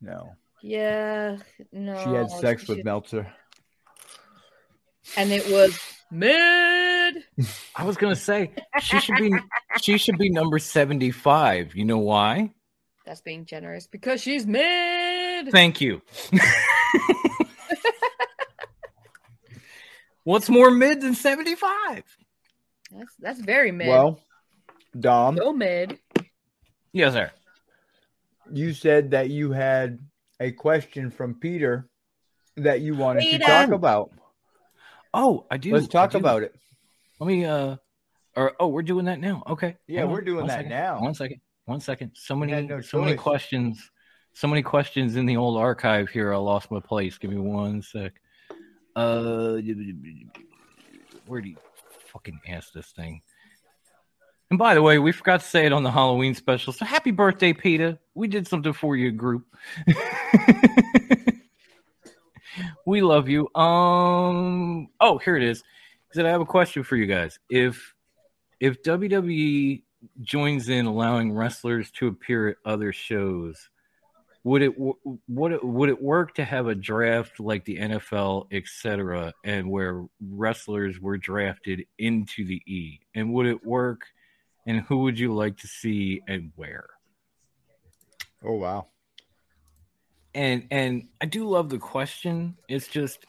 No, 0.00 0.32
Yeah. 0.62 1.36
No. 1.72 2.02
she 2.02 2.10
had 2.10 2.30
sex 2.30 2.62
she 2.64 2.72
with 2.72 2.78
should- 2.78 2.84
Meltzer. 2.84 3.32
And 5.16 5.30
it 5.30 5.46
was 5.50 5.78
mid. 6.10 7.22
I 7.76 7.84
was 7.84 7.96
gonna 7.98 8.16
say 8.16 8.52
she 8.80 8.98
should 9.00 9.16
be 9.16 9.32
she 9.80 9.98
should 9.98 10.16
be 10.18 10.30
number 10.30 10.58
75. 10.58 11.74
You 11.76 11.84
know 11.84 11.98
why? 11.98 12.50
That's 13.04 13.20
being 13.20 13.44
generous 13.44 13.86
because 13.86 14.22
she's 14.22 14.46
mid. 14.46 15.50
Thank 15.52 15.80
you. 15.82 16.00
What's 20.24 20.48
more 20.48 20.70
mid 20.70 21.00
than 21.00 21.14
75? 21.14 22.02
That's 22.96 23.14
that's 23.18 23.40
very 23.40 23.70
mid. 23.72 23.88
Well, 23.88 24.20
Dom, 24.98 25.36
so 25.36 25.52
mid. 25.52 25.98
Yes, 26.92 27.12
sir. 27.12 27.30
you 28.52 28.72
said 28.72 29.10
that 29.12 29.30
you 29.30 29.52
had 29.52 29.98
a 30.40 30.52
question 30.52 31.10
from 31.10 31.34
Peter 31.34 31.88
that 32.56 32.80
you 32.80 32.94
wanted 32.94 33.22
Peter. 33.22 33.38
to 33.38 33.44
talk 33.44 33.70
about. 33.70 34.10
Oh, 35.12 35.46
I 35.50 35.56
do. 35.56 35.72
Let's 35.72 35.88
talk 35.88 36.12
do. 36.12 36.18
about 36.18 36.42
it. 36.42 36.54
Let 37.20 37.26
me 37.26 37.44
uh 37.44 37.76
or 38.36 38.54
oh, 38.58 38.68
we're 38.68 38.82
doing 38.82 39.06
that 39.06 39.20
now. 39.20 39.42
Okay. 39.48 39.76
Yeah, 39.86 40.00
Hang 40.00 40.10
we're 40.10 40.18
on. 40.18 40.24
doing 40.24 40.38
One 40.38 40.46
that 40.48 40.54
second. 40.58 40.70
now. 40.70 41.00
One 41.00 41.14
second. 41.14 41.40
One 41.66 41.80
second. 41.80 42.12
So 42.14 42.34
many 42.34 42.66
no 42.66 42.80
so 42.80 43.00
many 43.00 43.16
questions. 43.16 43.90
So 44.32 44.48
many 44.48 44.62
questions 44.62 45.14
in 45.16 45.26
the 45.26 45.36
old 45.36 45.56
archive 45.58 46.08
here. 46.08 46.32
I 46.32 46.36
lost 46.38 46.70
my 46.70 46.80
place. 46.80 47.18
Give 47.18 47.30
me 47.30 47.38
one 47.38 47.82
sec. 47.82 48.12
Uh 48.96 49.58
where 51.26 51.40
do 51.40 51.48
you 51.48 51.56
fucking 52.12 52.40
ask 52.48 52.72
this 52.72 52.86
thing? 52.92 53.22
And 54.50 54.58
by 54.58 54.74
the 54.74 54.82
way, 54.82 54.98
we 54.98 55.10
forgot 55.10 55.40
to 55.40 55.46
say 55.46 55.66
it 55.66 55.72
on 55.72 55.82
the 55.82 55.90
Halloween 55.90 56.34
special. 56.34 56.72
So 56.72 56.84
happy 56.84 57.10
birthday, 57.10 57.52
Peter. 57.52 57.98
We 58.14 58.28
did 58.28 58.46
something 58.46 58.72
for 58.72 58.94
you, 58.94 59.10
group. 59.10 59.46
we 62.86 63.00
love 63.00 63.28
you. 63.28 63.52
Um 63.54 64.88
oh, 65.00 65.18
here 65.18 65.36
it 65.36 65.42
is. 65.42 65.60
He 65.60 66.14
said 66.14 66.26
I 66.26 66.30
have 66.30 66.40
a 66.40 66.46
question 66.46 66.84
for 66.84 66.96
you 66.96 67.06
guys. 67.06 67.38
If 67.48 67.94
if 68.60 68.82
WWE 68.82 69.82
joins 70.20 70.68
in 70.68 70.86
allowing 70.86 71.32
wrestlers 71.32 71.90
to 71.92 72.08
appear 72.08 72.48
at 72.48 72.56
other 72.64 72.92
shows, 72.92 73.68
would 74.44 74.62
it 74.62 74.74
w- 74.74 74.98
would 75.28 75.52
it 75.52 75.64
would 75.64 75.88
it 75.88 76.00
work 76.02 76.34
to 76.34 76.44
have 76.44 76.66
a 76.68 76.74
draft 76.74 77.40
like 77.40 77.64
the 77.64 77.78
NFL, 77.78 78.46
etc., 78.52 79.32
and 79.42 79.70
where 79.70 80.04
wrestlers 80.20 81.00
were 81.00 81.16
drafted 81.16 81.84
into 81.98 82.44
the 82.44 82.60
E? 82.66 83.00
And 83.14 83.32
would 83.32 83.46
it 83.46 83.64
work? 83.64 84.02
And 84.66 84.80
who 84.82 84.98
would 84.98 85.18
you 85.18 85.34
like 85.34 85.56
to 85.58 85.66
see 85.66 86.20
and 86.28 86.52
where? 86.56 86.86
Oh 88.44 88.54
wow. 88.56 88.86
and 90.34 90.66
and 90.70 91.08
I 91.20 91.26
do 91.26 91.48
love 91.48 91.70
the 91.70 91.78
question. 91.78 92.56
It's 92.68 92.88
just 92.88 93.24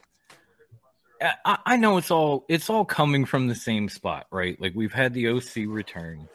I, 1.46 1.58
I 1.66 1.78
know 1.78 1.98
it's 1.98 2.12
all 2.12 2.46
it's 2.50 2.70
all 2.70 2.84
coming 2.86 3.26
from 3.26 3.48
the 3.48 3.56
same 3.56 3.88
spot, 3.90 4.28
right? 4.32 4.60
Like 4.60 4.74
we've 4.76 4.92
had 4.94 5.14
the 5.14 5.30
OC 5.30 5.68
return, 5.68 6.28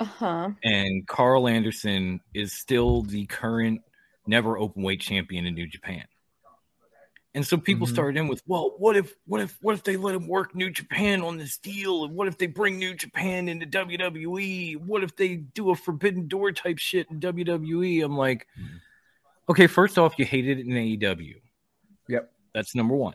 Uh 0.00 0.04
huh. 0.06 0.50
and 0.64 1.06
Karl 1.06 1.46
Anderson 1.48 2.20
is 2.34 2.54
still 2.54 3.02
the 3.02 3.26
current 3.26 3.82
NEVER 4.26 4.56
Openweight 4.56 5.00
champion 5.00 5.46
in 5.46 5.54
New 5.54 5.66
Japan. 5.66 6.04
And 7.34 7.46
so 7.46 7.56
people 7.56 7.86
Mhm. 7.86 7.90
started 7.90 8.18
in 8.18 8.28
with, 8.28 8.42
well, 8.46 8.74
what 8.76 8.94
if 8.94 9.14
what 9.24 9.40
if 9.40 9.56
what 9.62 9.74
if 9.74 9.84
they 9.84 9.96
let 9.96 10.14
him 10.14 10.28
work 10.28 10.54
New 10.54 10.70
Japan 10.70 11.22
on 11.22 11.38
this 11.38 11.56
deal? 11.56 12.04
And 12.04 12.14
what 12.14 12.28
if 12.28 12.36
they 12.36 12.46
bring 12.46 12.78
New 12.78 12.94
Japan 12.94 13.48
into 13.48 13.64
WWE? 13.64 14.76
What 14.76 15.02
if 15.02 15.16
they 15.16 15.36
do 15.36 15.70
a 15.70 15.74
forbidden 15.74 16.28
door 16.28 16.52
type 16.52 16.78
shit 16.78 17.10
in 17.10 17.20
WWE? 17.20 18.02
I'm 18.02 18.18
like, 18.18 18.46
okay, 19.48 19.66
first 19.66 19.98
off, 19.98 20.18
you 20.18 20.26
hated 20.26 20.58
it 20.58 20.66
in 20.66 20.76
AEW. 20.76 21.40
Yep. 22.08 22.32
That's 22.52 22.74
number 22.74 22.94
one. 22.94 23.14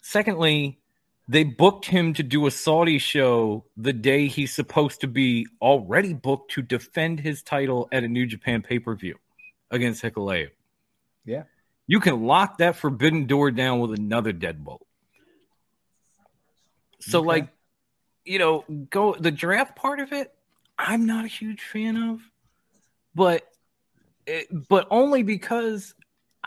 Secondly, 0.00 0.80
they 1.28 1.44
booked 1.44 1.86
him 1.86 2.12
to 2.14 2.24
do 2.24 2.46
a 2.46 2.50
Saudi 2.50 2.98
show 2.98 3.64
the 3.76 3.92
day 3.92 4.26
he's 4.26 4.52
supposed 4.52 5.00
to 5.02 5.06
be 5.06 5.46
already 5.60 6.12
booked 6.12 6.50
to 6.52 6.62
defend 6.62 7.20
his 7.20 7.42
title 7.42 7.88
at 7.92 8.02
a 8.02 8.08
New 8.08 8.26
Japan 8.26 8.62
pay 8.62 8.80
per 8.80 8.96
view 8.96 9.16
against 9.70 10.02
Hikuleo. 10.02 10.48
Yeah. 11.24 11.44
You 11.86 12.00
can 12.00 12.24
lock 12.24 12.58
that 12.58 12.76
forbidden 12.76 13.26
door 13.26 13.50
down 13.50 13.80
with 13.80 13.92
another 13.92 14.32
deadbolt. 14.32 14.80
So, 17.00 17.20
Okay. 17.20 17.26
like, 17.26 17.48
you 18.24 18.38
know, 18.38 18.64
go 18.90 19.14
the 19.14 19.30
draft 19.30 19.76
part 19.76 20.00
of 20.00 20.12
it, 20.12 20.34
I'm 20.78 21.06
not 21.06 21.24
a 21.24 21.28
huge 21.28 21.62
fan 21.62 21.96
of, 21.96 22.20
but 23.14 23.46
it, 24.26 24.48
but 24.68 24.88
only 24.90 25.22
because 25.22 25.94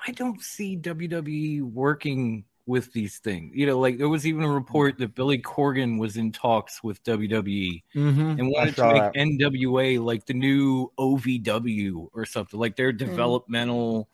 I 0.06 0.12
don't 0.12 0.42
see 0.42 0.78
WWE 0.78 1.62
working 1.62 2.46
with 2.70 2.94
these 2.94 3.18
things. 3.18 3.52
You 3.56 3.66
know, 3.66 3.80
like 3.80 3.98
there 3.98 4.08
was 4.08 4.28
even 4.28 4.44
a 4.44 4.50
report 4.50 5.00
that 5.00 5.16
Billy 5.16 5.40
Corgan 5.40 6.00
was 6.00 6.16
in 6.16 6.32
talks 6.32 6.84
with 6.84 7.04
WWE 7.04 7.84
Mm-hmm. 7.96 8.40
and 8.40 8.52
wanted 8.52 8.76
to 8.76 8.94
make 8.94 9.14
NWA 9.14 10.02
like 10.02 10.26
the 10.28 10.36
new 10.36 10.92
OVW 10.98 12.10
or 12.14 12.26
something, 12.26 12.60
like 12.60 12.76
their 12.76 12.92
developmental 12.92 14.08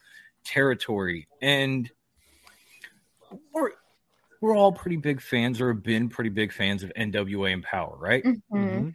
territory. 0.45 1.27
And 1.41 1.91
we're 3.53 3.71
we're 4.39 4.55
all 4.55 4.71
pretty 4.71 4.97
big 4.97 5.21
fans 5.21 5.59
or 5.59 5.73
have 5.73 5.83
been 5.83 6.07
pretty 6.07 6.29
big 6.29 6.53
fans 6.53 6.83
of 6.83 6.91
NWA 6.97 7.51
and 7.53 7.63
Power, 7.63 7.97
right? 7.99 8.23
Mm-hmm. 8.23 8.89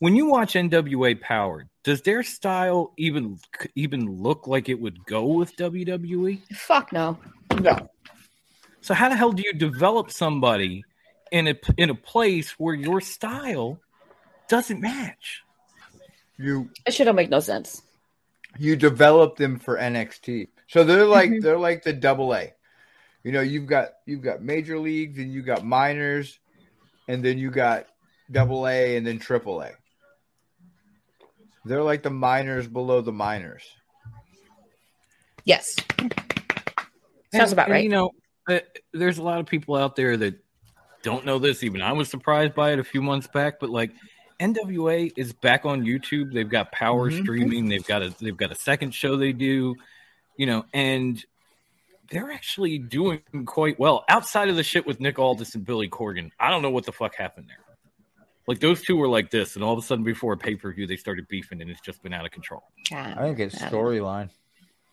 When 0.00 0.16
you 0.16 0.26
watch 0.26 0.54
NWA 0.54 1.20
Power, 1.20 1.66
does 1.84 2.02
their 2.02 2.22
style 2.22 2.92
even 2.98 3.38
even 3.74 4.22
look 4.22 4.46
like 4.46 4.68
it 4.68 4.80
would 4.80 5.04
go 5.06 5.24
with 5.26 5.56
WWE? 5.56 6.40
Fuck 6.54 6.92
no. 6.92 7.18
No. 7.58 7.88
So 8.82 8.94
how 8.94 9.08
the 9.08 9.16
hell 9.16 9.32
do 9.32 9.42
you 9.44 9.52
develop 9.52 10.10
somebody 10.10 10.84
in 11.30 11.48
a 11.48 11.54
in 11.76 11.90
a 11.90 11.94
place 11.94 12.52
where 12.58 12.74
your 12.74 13.00
style 13.00 13.78
doesn't 14.48 14.80
match? 14.80 15.42
You 16.38 16.70
That 16.86 16.94
shit 16.94 17.04
don't 17.06 17.14
make 17.16 17.30
no 17.30 17.40
sense. 17.40 17.82
you 18.58 18.74
develop 18.76 19.36
them 19.36 19.58
for 19.58 19.76
NXT. 19.78 20.48
So 20.68 20.82
they're 20.84 21.04
like 21.06 21.30
Mhm. 21.30 21.42
they're 21.42 21.58
like 21.58 21.82
the 21.82 21.92
double 21.92 22.34
A. 22.34 22.52
You 23.22 23.32
know, 23.32 23.42
you've 23.42 23.66
got 23.66 23.90
you've 24.06 24.22
got 24.22 24.42
major 24.42 24.78
leagues 24.78 25.18
and 25.18 25.32
you 25.32 25.42
got 25.42 25.64
minors, 25.64 26.38
and 27.06 27.22
then 27.24 27.38
you 27.38 27.50
got 27.50 27.86
double 28.30 28.66
A 28.66 28.96
and 28.96 29.06
then 29.06 29.18
triple 29.18 29.60
A. 29.62 29.72
They're 31.66 31.82
like 31.82 32.02
the 32.02 32.10
minors 32.10 32.66
below 32.66 33.02
the 33.02 33.12
minors. 33.12 33.62
Yes. 35.44 35.76
Sounds 37.34 37.52
about 37.52 37.68
right. 37.68 37.84
You 37.84 37.90
know, 37.90 38.10
there's 38.92 39.18
a 39.18 39.22
lot 39.22 39.40
of 39.40 39.46
people 39.46 39.76
out 39.76 39.96
there 39.96 40.16
that 40.16 40.34
don't 41.02 41.24
know 41.24 41.38
this. 41.38 41.62
Even 41.62 41.82
I 41.82 41.92
was 41.92 42.08
surprised 42.08 42.54
by 42.54 42.72
it 42.72 42.78
a 42.78 42.84
few 42.84 43.02
months 43.02 43.26
back. 43.26 43.60
But 43.60 43.70
like, 43.70 43.90
NWA 44.40 45.12
is 45.16 45.32
back 45.32 45.64
on 45.64 45.82
YouTube. 45.82 46.32
They've 46.32 46.48
got 46.48 46.72
power 46.72 47.10
Mhm. 47.10 47.22
streaming. 47.22 47.68
They've 47.68 47.86
got 47.86 48.02
a 48.02 48.14
they've 48.20 48.36
got 48.36 48.50
a 48.52 48.54
second 48.56 48.94
show 48.94 49.16
they 49.16 49.32
do. 49.32 49.76
You 50.36 50.46
know, 50.46 50.64
and 50.72 51.22
they're 52.10 52.32
actually 52.32 52.78
doing 52.78 53.20
quite 53.46 53.78
well 53.78 54.04
outside 54.08 54.48
of 54.48 54.56
the 54.56 54.62
shit 54.64 54.86
with 54.86 54.98
Nick 55.00 55.18
Aldis 55.18 55.54
and 55.54 55.64
Billy 55.64 55.88
Corgan. 55.88 56.30
I 56.40 56.50
don't 56.50 56.62
know 56.62 56.70
what 56.70 56.84
the 56.86 56.92
fuck 56.92 57.14
happened 57.14 57.48
there. 57.48 57.58
Like 58.46 58.58
those 58.58 58.82
two 58.82 58.96
were 58.96 59.06
like 59.06 59.30
this, 59.30 59.54
and 59.54 59.62
all 59.62 59.72
of 59.74 59.78
a 59.78 59.82
sudden 59.86 60.02
before 60.02 60.32
a 60.32 60.36
pay 60.36 60.56
per 60.56 60.72
view, 60.72 60.86
they 60.86 60.96
started 60.96 61.28
beefing, 61.28 61.60
and 61.60 61.70
it's 61.70 61.80
just 61.82 62.02
been 62.02 62.12
out 62.12 62.24
of 62.24 62.32
control. 62.32 62.64
God, 62.90 63.16
I 63.16 63.22
think 63.22 63.38
it's 63.38 63.62
I 63.62 63.68
don't 63.68 63.72
know. 63.72 63.78
storyline. 63.78 64.30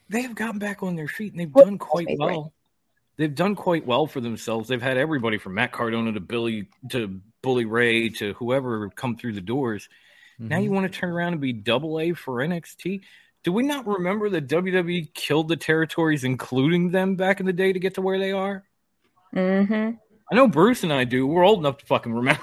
they 0.10 0.21
have 0.21 0.36
gotten 0.36 0.60
back 0.60 0.83
on 0.83 0.95
their 0.95 1.07
feet 1.07 1.31
and 1.33 1.39
they've 1.39 1.51
done 1.51 1.77
quite 1.77 2.07
right. 2.07 2.17
well. 2.19 2.53
They've 3.17 3.34
done 3.34 3.56
quite 3.56 3.86
well 3.86 4.06
for 4.08 4.21
themselves. 4.21 4.69
They've 4.69 4.82
had 4.82 4.97
everybody 4.97 5.38
from 5.38 5.56
Matt 5.56 5.71
Cardona 5.71 6.13
to 6.13 6.19
Billy 6.19 6.67
to 6.89 7.19
Bully 7.41 7.65
Ray 7.65 8.10
to 8.10 8.34
whoever 8.34 8.89
come 8.89 9.15
through 9.17 9.34
the 9.34 9.41
doors. 9.41 9.89
Now 10.39 10.58
Mhm. 10.58 10.63
you 10.63 10.71
want 10.71 10.91
to 10.91 10.99
turn 10.99 11.10
around 11.10 11.32
and 11.34 11.41
be 11.41 11.51
double 11.53 11.99
A 11.99 12.13
for 12.13 12.41
NXT? 12.41 13.01
Do 13.43 13.51
we 13.51 13.63
not 13.63 13.88
remember 13.88 14.30
that 14.30 14.47
WWE 14.47 15.10
killed 15.13 15.47
the 15.47 15.56
territories, 15.56 16.23
including 16.23 16.91
them, 16.91 17.15
back 17.15 17.39
in 17.39 17.45
the 17.45 17.53
day 17.53 17.73
to 17.73 17.80
get 17.80 17.95
to 17.95 18.01
where 18.01 18.19
they 18.19 18.32
are? 18.32 18.63
Mm-hmm. 19.36 19.91
I 20.32 20.36
know 20.36 20.47
Bruce 20.47 20.84
and 20.84 20.91
I 20.93 21.03
do. 21.06 21.25
We're 21.25 21.45
old 21.45 21.60
enough 21.60 21.77
to 21.80 21.86
fucking 21.86 22.13
remember. 22.13 22.41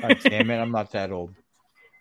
God 0.00 0.18
damn 0.22 0.50
it, 0.50 0.56
I'm 0.58 0.70
not 0.70 0.92
that 0.92 1.10
old. 1.10 1.34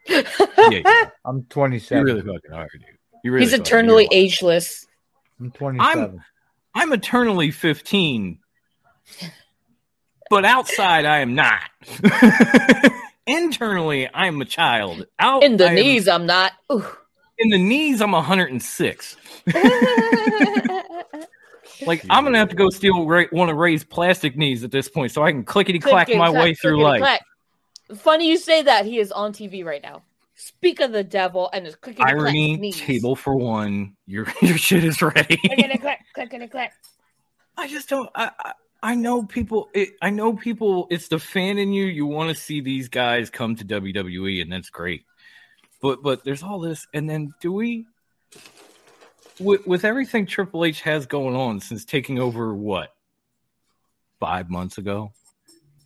yeah, 0.08 0.22
you, 0.70 0.84
I'm 1.26 1.44
27. 1.46 1.46
you 1.46 1.50
27. 1.50 2.04
really 2.06 2.22
fucking 2.22 2.52
are, 2.54 2.68
dude. 2.74 2.84
You 3.24 3.32
really 3.32 3.46
He's 3.46 3.54
eternally 3.54 4.08
ageless. 4.12 4.86
I'm 5.40 5.52
27. 5.52 6.04
I'm 6.04 6.24
eternally 6.76 7.52
15, 7.52 8.40
but 10.30 10.46
outside 10.46 11.06
I 11.06 11.20
am 11.20 11.36
not. 11.36 11.62
Internally, 13.28 14.10
I'm 14.14 14.42
a 14.42 14.46
child. 14.46 15.06
Out 15.20 15.44
In 15.44 15.58
the 15.58 15.66
I 15.66 15.70
am- 15.70 15.76
knees, 15.76 16.08
I'm 16.08 16.26
not. 16.26 16.52
Ooh. 16.72 16.86
in 17.38 17.50
the 17.50 17.58
knees, 17.58 18.02
I'm 18.02 18.12
106. 18.12 19.16
Like 21.86 22.06
I'm 22.10 22.24
gonna 22.24 22.38
have 22.38 22.50
to 22.50 22.56
go 22.56 22.70
steal 22.70 23.06
Ray, 23.06 23.28
one 23.32 23.50
of 23.50 23.58
Ray's 23.58 23.84
plastic 23.84 24.38
knees 24.38 24.64
at 24.64 24.72
this 24.72 24.88
point, 24.88 25.12
so 25.12 25.22
I 25.24 25.32
can 25.32 25.44
clickety 25.44 25.80
clack 25.80 26.08
my 26.16 26.30
way 26.30 26.54
through 26.54 26.82
life. 26.82 27.20
Funny 27.96 28.30
you 28.30 28.38
say 28.38 28.62
that. 28.62 28.86
He 28.86 29.00
is 29.00 29.12
on 29.12 29.34
TV 29.34 29.66
right 29.66 29.82
now. 29.82 30.02
Speak 30.36 30.80
of 30.80 30.92
the 30.92 31.04
devil 31.04 31.50
and 31.54 31.66
his 31.66 31.76
clickety 31.76 32.04
Irony, 32.04 32.58
knees. 32.58 32.80
table 32.80 33.16
for 33.16 33.36
one. 33.36 33.96
Your 34.08 34.26
your 34.42 34.58
shit 34.58 34.84
is 34.84 35.02
ready. 35.02 35.38
Clickety 35.38 35.78
clack, 35.78 36.06
clickety 36.14 36.48
clack. 36.48 36.74
I 37.58 37.68
just 37.68 37.88
don't. 37.90 38.10
I 38.16 38.32
I, 38.40 38.54
I 38.82 38.96
know 38.96 39.24
people. 39.24 39.70
It, 39.74 39.90
I 40.02 40.10
know 40.10 40.34
people. 40.34 40.88
It's 40.90 41.08
the 41.08 41.20
fan 41.20 41.58
in 41.58 41.72
you. 41.72 41.86
You 41.86 42.06
want 42.06 42.30
to 42.30 42.36
see 42.36 42.62
these 42.62 42.90
guys 42.90 43.30
come 43.30 43.56
to 43.58 43.66
WWE, 43.66 44.42
and 44.42 44.52
that's 44.52 44.70
great. 44.70 45.04
But 45.82 46.02
but 46.02 46.24
there's 46.24 46.44
all 46.44 46.60
this, 46.60 46.88
and 46.94 47.10
then 47.10 47.34
do 47.40 47.52
we? 47.54 47.86
With 49.40 49.66
with 49.68 49.86
everything 49.86 50.26
Triple 50.26 50.66
H 50.66 50.82
has 50.82 51.06
going 51.06 51.36
on 51.36 51.60
since 51.60 51.86
taking 51.86 52.20
over, 52.20 52.54
what 52.56 52.90
five 54.20 54.50
months 54.50 54.78
ago? 54.78 55.12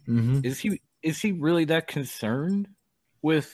Mhm. 0.07 0.45
Is 0.45 0.59
he 0.59 0.81
is 1.03 1.21
he 1.21 1.31
really 1.33 1.65
that 1.65 1.87
concerned 1.87 2.67
with 3.21 3.53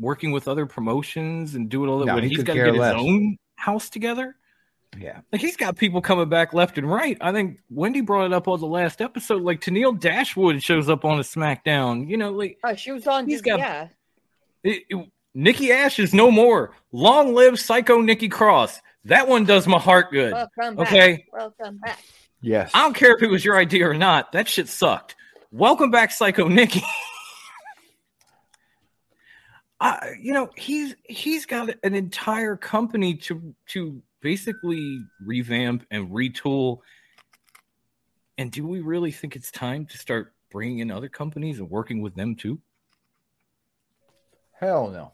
working 0.00 0.32
with 0.32 0.48
other 0.48 0.66
promotions 0.66 1.54
and 1.54 1.68
doing 1.68 1.88
all 1.90 1.98
that 2.00 2.06
No, 2.06 2.14
when 2.14 2.24
he 2.24 2.30
he's 2.30 2.38
could 2.38 2.46
got 2.46 2.54
to 2.54 2.58
care 2.58 2.72
get 2.72 2.82
his 2.82 2.92
own 2.94 3.36
house 3.56 3.88
together? 3.90 4.34
Yeah. 4.98 5.20
Like 5.30 5.40
he's 5.40 5.56
got 5.56 5.76
people 5.76 6.00
coming 6.00 6.28
back 6.28 6.52
left 6.52 6.76
and 6.78 6.90
right. 6.90 7.16
I 7.20 7.30
think 7.32 7.60
Wendy 7.70 8.00
brought 8.00 8.24
it 8.26 8.32
up 8.32 8.48
on 8.48 8.58
the 8.58 8.66
last 8.66 9.00
episode. 9.00 9.42
Like 9.42 9.60
Tenille 9.60 10.00
Dashwood 10.00 10.62
shows 10.62 10.88
up 10.88 11.04
on 11.04 11.18
a 11.18 11.22
SmackDown. 11.22 12.08
You 12.08 12.16
know, 12.16 12.32
like 12.32 12.58
Oh, 12.64 12.74
she 12.74 12.90
was 12.90 13.06
on. 13.06 13.26
He's 13.26 13.34
He's 13.34 13.42
got- 13.42 13.58
yeah. 13.60 13.88
it, 14.64 14.82
it- 14.88 15.08
Nikki 15.32 15.70
Ash 15.70 16.00
is 16.00 16.12
no 16.12 16.28
more. 16.32 16.72
Long 16.90 17.34
live 17.34 17.60
Psycho 17.60 18.00
Nikki 18.00 18.28
Cross. 18.28 18.80
That 19.04 19.28
one 19.28 19.44
does 19.44 19.68
my 19.68 19.78
heart 19.78 20.10
good. 20.10 20.32
Welcome 20.32 20.74
back. 20.76 20.86
Okay. 20.88 21.24
Welcome 21.32 21.78
back. 21.78 22.00
Yes. 22.42 22.72
I 22.74 22.82
don't 22.82 22.94
care 22.96 23.14
if 23.14 23.22
it 23.22 23.28
was 23.30 23.44
your 23.44 23.56
idea 23.56 23.88
or 23.88 23.94
not. 23.94 24.32
That 24.32 24.48
shit 24.48 24.66
sucked. 24.68 25.14
Welcome 25.52 25.92
back, 25.92 26.10
Psycho 26.10 26.48
Nikki. 26.48 26.82
You 30.20 30.34
know, 30.34 30.50
he's 30.56 30.94
he's 31.04 31.46
got 31.46 31.70
an 31.82 31.94
entire 31.94 32.56
company 32.56 33.14
to 33.14 33.54
to 33.68 34.02
basically 34.20 35.02
revamp 35.24 35.86
and 35.90 36.10
retool. 36.10 36.78
And 38.36 38.50
do 38.50 38.66
we 38.66 38.80
really 38.80 39.10
think 39.10 39.36
it's 39.36 39.50
time 39.50 39.86
to 39.86 39.98
start 39.98 40.34
bringing 40.50 40.80
in 40.80 40.90
other 40.90 41.08
companies 41.08 41.58
and 41.58 41.70
working 41.70 42.02
with 42.02 42.14
them 42.14 42.34
too? 42.34 42.60
Hell 44.52 44.90
no. 44.90 45.12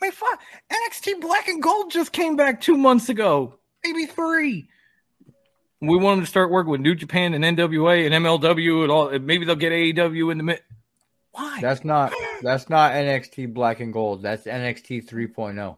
I 0.00 0.06
mean, 0.06 0.12
fuck, 0.12 0.40
NXT 0.70 1.20
Black 1.22 1.48
and 1.48 1.62
Gold 1.62 1.90
just 1.90 2.12
came 2.12 2.36
back 2.36 2.60
two 2.60 2.76
months 2.76 3.08
ago, 3.08 3.58
maybe 3.82 4.04
three. 4.04 4.68
We 5.80 5.96
want 5.96 6.18
them 6.18 6.24
to 6.24 6.30
start 6.30 6.50
working 6.50 6.72
with 6.72 6.80
New 6.80 6.94
Japan 6.94 7.32
and 7.32 7.44
NWA 7.44 8.04
and 8.04 8.24
MLW 8.24 8.82
and 8.82 8.92
all. 8.92 9.18
Maybe 9.18 9.46
they'll 9.46 9.56
get 9.56 9.72
AEW 9.72 10.32
in 10.32 10.38
the 10.38 10.44
mid. 10.44 10.60
Why? 11.32 11.58
That's 11.60 11.84
not 11.84 12.12
that's 12.42 12.68
not 12.68 12.92
NXT 12.92 13.52
Black 13.54 13.80
and 13.80 13.92
Gold. 13.92 14.22
That's 14.22 14.44
NXT 14.44 15.08
3.0. 15.08 15.76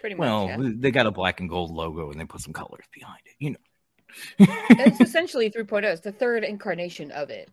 Pretty 0.00 0.14
much. 0.14 0.20
well, 0.20 0.46
yeah. 0.46 0.56
they 0.76 0.90
got 0.90 1.06
a 1.06 1.10
black 1.10 1.40
and 1.40 1.48
gold 1.48 1.70
logo 1.70 2.10
and 2.10 2.20
they 2.20 2.24
put 2.24 2.40
some 2.40 2.52
colors 2.52 2.84
behind 2.92 3.20
it. 3.26 3.34
You 3.38 3.50
know, 3.50 4.46
it's 4.70 5.00
essentially 5.00 5.50
3.0. 5.50 5.84
It's 5.84 6.00
the 6.00 6.12
third 6.12 6.44
incarnation 6.44 7.10
of 7.10 7.30
it. 7.30 7.50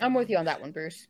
I'm 0.00 0.14
with 0.14 0.30
you 0.30 0.36
on 0.36 0.44
that 0.44 0.60
one, 0.60 0.72
Bruce. 0.72 1.06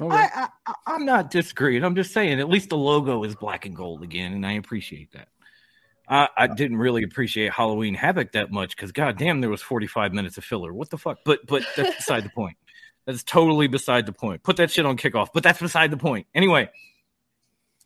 Okay. 0.00 0.14
I, 0.14 0.48
I 0.66 0.74
I'm 0.86 1.04
not 1.04 1.30
disagreeing. 1.30 1.84
I'm 1.84 1.96
just 1.96 2.12
saying 2.12 2.38
at 2.38 2.48
least 2.48 2.68
the 2.68 2.76
logo 2.76 3.24
is 3.24 3.34
black 3.34 3.66
and 3.66 3.74
gold 3.74 4.02
again, 4.02 4.32
and 4.32 4.46
I 4.46 4.52
appreciate 4.52 5.12
that. 5.12 5.28
I, 6.08 6.28
I 6.36 6.46
didn't 6.48 6.78
really 6.78 7.02
appreciate 7.02 7.52
Halloween 7.52 7.94
Havoc 7.94 8.32
that 8.32 8.50
much 8.50 8.76
because 8.76 8.92
goddamn, 8.92 9.40
there 9.40 9.50
was 9.50 9.62
45 9.62 10.12
minutes 10.12 10.38
of 10.38 10.44
filler. 10.44 10.72
What 10.72 10.90
the 10.90 10.98
fuck? 10.98 11.18
But 11.24 11.46
but 11.46 11.64
that's 11.76 11.96
beside 11.96 12.24
the 12.24 12.30
point. 12.30 12.56
That's 13.06 13.22
totally 13.22 13.66
beside 13.66 14.06
the 14.06 14.12
point. 14.12 14.42
Put 14.42 14.56
that 14.58 14.70
shit 14.70 14.86
on 14.86 14.96
kickoff. 14.96 15.28
But 15.32 15.42
that's 15.42 15.60
beside 15.60 15.90
the 15.90 15.96
point. 15.96 16.26
Anyway, 16.34 16.70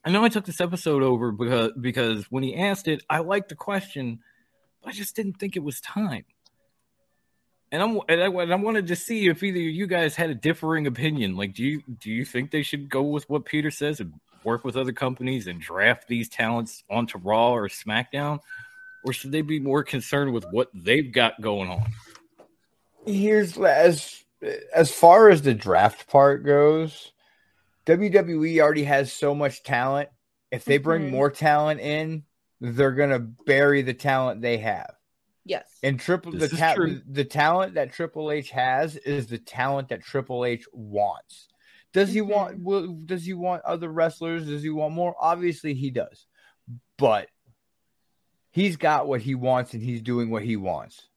I 0.04 0.10
know 0.10 0.24
I 0.24 0.28
took 0.28 0.44
this 0.44 0.60
episode 0.60 1.02
over 1.02 1.32
because 1.32 1.72
because 1.80 2.24
when 2.30 2.42
he 2.42 2.56
asked 2.56 2.88
it, 2.88 3.02
I 3.08 3.20
liked 3.20 3.48
the 3.48 3.54
question, 3.54 4.20
but 4.82 4.90
I 4.90 4.92
just 4.92 5.16
didn't 5.16 5.34
think 5.34 5.56
it 5.56 5.62
was 5.62 5.80
time. 5.80 6.24
And 7.72 7.82
I'm 7.82 8.00
and 8.08 8.22
I, 8.22 8.26
and 8.26 8.52
I 8.52 8.56
wanted 8.56 8.88
to 8.88 8.96
see 8.96 9.28
if 9.28 9.42
either 9.42 9.58
of 9.58 9.64
you 9.64 9.86
guys 9.86 10.14
had 10.14 10.30
a 10.30 10.34
differing 10.34 10.86
opinion. 10.86 11.36
Like, 11.36 11.54
do 11.54 11.64
you 11.64 11.82
do 12.00 12.10
you 12.10 12.24
think 12.24 12.50
they 12.50 12.62
should 12.62 12.88
go 12.90 13.02
with 13.02 13.28
what 13.30 13.46
Peter 13.46 13.70
says 13.70 14.00
and 14.00 14.12
work 14.44 14.64
with 14.64 14.76
other 14.76 14.92
companies 14.92 15.46
and 15.46 15.60
draft 15.60 16.06
these 16.06 16.28
talents 16.28 16.84
onto 16.90 17.18
Raw 17.18 17.52
or 17.52 17.68
SmackDown, 17.68 18.40
or 19.04 19.12
should 19.12 19.32
they 19.32 19.42
be 19.42 19.58
more 19.58 19.82
concerned 19.82 20.32
with 20.34 20.44
what 20.50 20.68
they've 20.74 21.10
got 21.10 21.40
going 21.40 21.70
on? 21.70 21.86
Here's 23.06 23.56
as 23.58 24.23
as 24.74 24.90
far 24.92 25.28
as 25.28 25.42
the 25.42 25.54
draft 25.54 26.08
part 26.08 26.44
goes, 26.44 27.12
WWE 27.86 28.60
already 28.60 28.84
has 28.84 29.12
so 29.12 29.34
much 29.34 29.62
talent. 29.62 30.08
If 30.50 30.64
they 30.64 30.78
bring 30.78 31.08
Mhm. 31.08 31.10
more 31.10 31.30
talent 31.30 31.80
in, 31.80 32.24
they're 32.60 32.92
gonna 32.92 33.18
bury 33.18 33.82
the 33.82 33.94
talent 33.94 34.40
they 34.40 34.58
have. 34.58 34.94
Yes. 35.44 35.78
And 35.82 36.00
triple 36.00 36.32
the 36.32 36.38
This 36.38 36.52
is 36.54 36.58
ta- 36.58 36.76
the 37.06 37.24
talent 37.24 37.74
that 37.74 37.92
Triple 37.92 38.30
H 38.30 38.50
has 38.50 38.96
is 38.96 39.26
the 39.26 39.36
talent 39.38 39.88
that 39.90 40.02
Triple 40.02 40.44
H 40.46 40.64
wants. 40.72 41.48
Does 41.92 42.12
he 42.12 42.22
want 42.22 42.62
will, 42.62 42.94
does 42.94 43.26
he 43.26 43.34
want 43.34 43.62
other 43.64 43.88
wrestlers? 43.90 44.46
Does 44.46 44.62
he 44.62 44.70
want 44.70 44.94
more? 44.94 45.14
Obviously 45.20 45.74
he 45.74 45.90
does. 45.90 46.26
But 46.96 47.28
he's 48.50 48.76
got 48.76 49.06
what 49.06 49.20
he 49.20 49.34
wants 49.34 49.74
and 49.74 49.82
he's 49.82 50.00
doing 50.00 50.30
what 50.30 50.44
he 50.44 50.56
wants. 50.56 51.08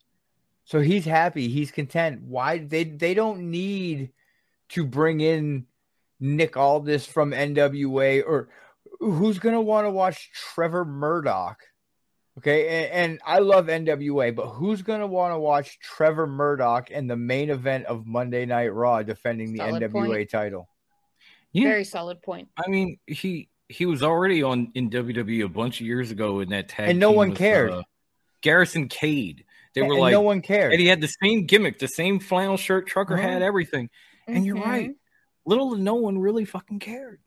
So 0.68 0.80
he's 0.80 1.06
happy, 1.06 1.48
he's 1.48 1.72
content. 1.72 2.22
Why 2.22 2.60
they 2.60 2.84
they 2.84 3.14
don't 3.14 3.50
need 3.50 4.12
to 4.70 4.86
bring 4.86 5.22
in 5.22 5.66
Nick 6.20 6.56
Aldis 6.56 7.06
from 7.06 7.32
NWA 7.32 8.24
or 8.26 8.50
who's 9.00 9.40
going 9.40 9.56
to 9.56 9.62
want 9.62 9.86
to 9.86 9.92
watch 9.92 10.30
Trevor 10.34 10.86
Murdoch 10.86 11.64
Okay, 12.38 12.68
and, 12.68 12.92
and 12.92 13.20
I 13.26 13.40
love 13.40 13.66
NWA, 13.66 14.36
but 14.36 14.46
who's 14.46 14.84
gonna 14.84 15.08
want 15.08 15.34
to 15.34 15.40
watch 15.40 15.80
Trevor 15.80 16.28
Murdoch 16.28 16.92
in 16.92 17.08
the 17.08 17.16
main 17.16 17.50
event 17.50 17.86
of 17.88 18.06
Monday 18.06 18.46
Night 18.46 18.68
Raw 18.68 19.02
defending 19.02 19.54
the 19.54 19.60
NWA 19.60 19.92
point. 19.92 20.30
title? 20.30 20.70
Yeah, 21.52 21.70
Very 21.70 21.84
solid 21.84 22.22
point. 22.22 22.50
I 22.56 22.70
mean 22.70 23.00
he 23.08 23.50
he 23.70 23.88
was 23.88 24.04
already 24.04 24.44
on 24.44 24.72
in 24.76 24.92
WWE 24.92 25.46
a 25.46 25.50
bunch 25.50 25.82
of 25.82 25.88
years 25.88 26.12
ago 26.12 26.42
in 26.42 26.50
that 26.50 26.70
tag, 26.70 26.92
And 26.92 27.00
no 27.00 27.10
team 27.10 27.18
one 27.18 27.36
cared. 27.36 27.72
uh, 27.72 27.84
Garrison 28.42 28.88
Cade. 28.88 29.44
They 29.82 29.88
were 29.88 29.94
and 29.94 30.02
like, 30.02 30.12
no 30.12 30.22
one 30.22 30.42
cared. 30.42 30.72
and 30.74 30.82
he 30.82 30.88
had 30.88 31.02
the 31.02 31.08
same 31.22 31.46
gimmick, 31.46 31.80
the 31.80 31.88
same 31.88 32.20
flannel 32.20 32.58
shirt, 32.58 32.88
trucker 32.88 33.16
Uh-huh. 33.18 33.28
hat, 33.28 33.42
everything. 33.42 33.90
And 34.28 34.46
you're 34.46 34.58
Mhm. 34.58 34.66
right. 34.66 34.92
Little 35.46 35.76
to 35.76 35.82
no 35.82 35.96
one 35.96 36.18
really 36.20 36.46
fucking 36.46 36.80
cared. 36.80 37.20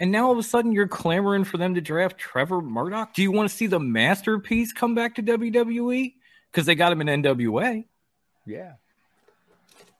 And 0.00 0.10
now 0.10 0.26
all 0.26 0.32
of 0.32 0.38
a 0.38 0.42
sudden 0.42 0.72
you're 0.72 0.88
clamoring 0.88 1.44
for 1.44 1.56
them 1.56 1.74
to 1.76 1.80
draft 1.80 2.18
Trevor 2.18 2.60
Murdoch. 2.60 3.14
Do 3.14 3.22
you 3.22 3.30
want 3.30 3.48
to 3.48 3.54
see 3.54 3.66
the 3.68 3.78
masterpiece 3.78 4.72
come 4.72 4.94
back 4.94 5.14
to 5.14 5.22
WWE? 5.22 6.16
Because 6.50 6.66
they 6.66 6.74
got 6.74 6.90
him 6.92 7.00
in 7.00 7.08
NWA. 7.08 7.84
yeah, 8.46 8.72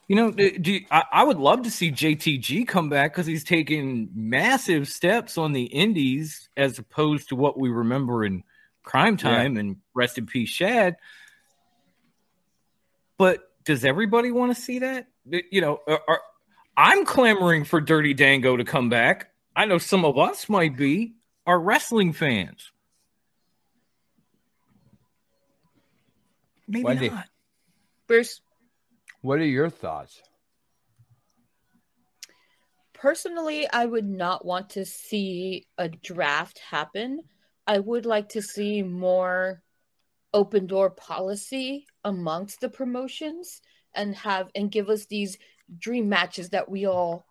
You 0.08 0.16
know, 0.16 0.30
do 0.32 0.58
do 0.58 0.72
you- 0.72 0.86
I, 0.90 1.04
I 1.12 1.24
would 1.24 1.38
love 1.38 1.62
to 1.62 1.70
see 1.70 1.90
JTG 1.90 2.66
come 2.66 2.88
back 2.90 3.12
because 3.12 3.26
he's 3.26 3.42
taken 3.44 4.10
massive 4.14 4.86
steps 4.88 5.38
on 5.38 5.52
the 5.52 5.64
indies 5.64 6.50
as 6.56 6.78
opposed 6.78 7.28
to 7.30 7.36
what 7.36 7.58
we 7.58 7.70
remember 7.70 8.24
in 8.24 8.42
Crime 8.84 9.16
Time 9.16 9.56
and 9.56 9.76
Rest 9.94 10.18
in 10.18 10.26
Peace 10.26 10.50
Shad. 10.50 10.96
But 13.18 13.40
does 13.64 13.84
everybody 13.84 14.30
want 14.30 14.54
to 14.54 14.60
see 14.60 14.80
that? 14.80 15.08
You 15.24 15.60
know, 15.60 15.80
are, 15.88 16.00
are- 16.06 16.22
I'm 16.76 17.04
clamoring 17.04 17.64
for 17.64 17.80
Dirty 17.80 18.14
Dango 18.14 18.56
to 18.56 18.64
come 18.64 18.88
back. 18.88 19.30
I 19.56 19.64
know 19.64 19.78
some 19.78 20.04
of 20.04 20.18
us 20.18 20.48
might 20.48 20.76
be 20.76 21.14
are 21.46 21.58
wrestling 21.58 22.12
fans. 22.12 22.70
Maybe 26.66 26.84
Wendy. 26.84 27.10
not. 27.10 27.28
Bruce, 28.06 28.40
what 29.20 29.38
are 29.38 29.44
your 29.44 29.70
thoughts? 29.70 30.20
personally, 33.04 33.68
I 33.70 33.84
would 33.84 34.08
not 34.08 34.46
want 34.46 34.70
to 34.70 34.86
see 34.86 35.66
a 35.76 35.90
draft 35.90 36.58
happen. 36.58 37.20
I 37.66 37.78
would 37.78 38.06
like 38.06 38.30
to 38.30 38.42
see 38.42 38.82
more 38.82 39.62
open 40.32 40.66
door 40.66 40.90
policy 40.90 41.86
amongst 42.04 42.60
the 42.60 42.68
promotions 42.68 43.62
and 43.94 44.14
have 44.16 44.50
and 44.54 44.70
give 44.70 44.88
us 44.90 45.06
these 45.06 45.38
dream 45.78 46.08
matches 46.08 46.50
that 46.50 46.68
we 46.68 46.86
all 46.86 47.24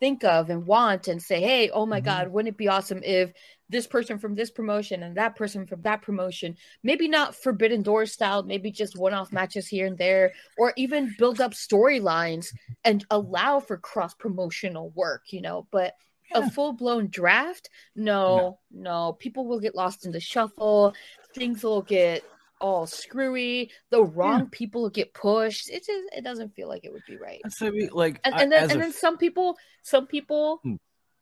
think 0.00 0.22
of 0.22 0.48
and 0.48 0.64
want 0.64 1.08
and 1.08 1.20
say, 1.20 1.40
hey, 1.40 1.70
oh 1.70 1.84
my 1.84 2.00
Mhm. 2.00 2.04
God, 2.04 2.28
wouldn't 2.28 2.54
it 2.54 2.56
be 2.56 2.68
awesome 2.68 3.02
if 3.02 3.32
this 3.68 3.86
person 3.86 4.16
from 4.18 4.36
this 4.36 4.50
promotion 4.50 5.02
and 5.02 5.16
that 5.16 5.34
person 5.34 5.66
from 5.66 5.82
that 5.82 6.00
promotion, 6.02 6.56
maybe 6.84 7.08
not 7.08 7.34
forbidden 7.34 7.82
door 7.82 8.06
style, 8.06 8.44
maybe 8.44 8.70
just 8.70 8.96
one 8.96 9.12
off 9.12 9.32
matches 9.32 9.66
here 9.66 9.86
and 9.86 9.98
there, 9.98 10.32
or 10.56 10.72
even 10.76 11.12
build 11.18 11.40
up 11.40 11.52
storylines 11.52 12.54
and 12.84 13.04
allow 13.10 13.58
for 13.58 13.76
cross 13.76 14.14
promotional 14.14 14.90
work, 14.90 15.24
you 15.32 15.40
know, 15.42 15.66
but. 15.72 15.94
A 16.34 16.50
full 16.50 16.72
blown 16.72 17.08
draft, 17.08 17.70
no, 17.94 18.58
no, 18.70 19.12
people 19.12 19.46
will 19.46 19.60
get 19.60 19.74
lost 19.74 20.04
in 20.06 20.12
the 20.12 20.20
shuffle, 20.20 20.94
things 21.34 21.62
will 21.62 21.82
get 21.82 22.22
all 22.60 22.86
screwy, 22.86 23.70
the 23.90 24.02
wrong 24.02 24.48
people 24.50 24.82
will 24.82 24.90
get 24.90 25.14
pushed. 25.14 25.70
It 25.70 25.86
just 25.86 26.04
it 26.12 26.24
doesn't 26.24 26.54
feel 26.54 26.68
like 26.68 26.84
it 26.84 26.92
would 26.92 27.04
be 27.04 27.16
right 27.16 27.40
I 27.60 27.70
mean, 27.70 27.90
like, 27.92 28.20
and, 28.24 28.34
and 28.40 28.52
then 28.52 28.70
and 28.70 28.80
then 28.80 28.92
some 28.92 29.16
people 29.16 29.56
some 29.82 30.06
people 30.06 30.60
Hmm. 30.64 30.74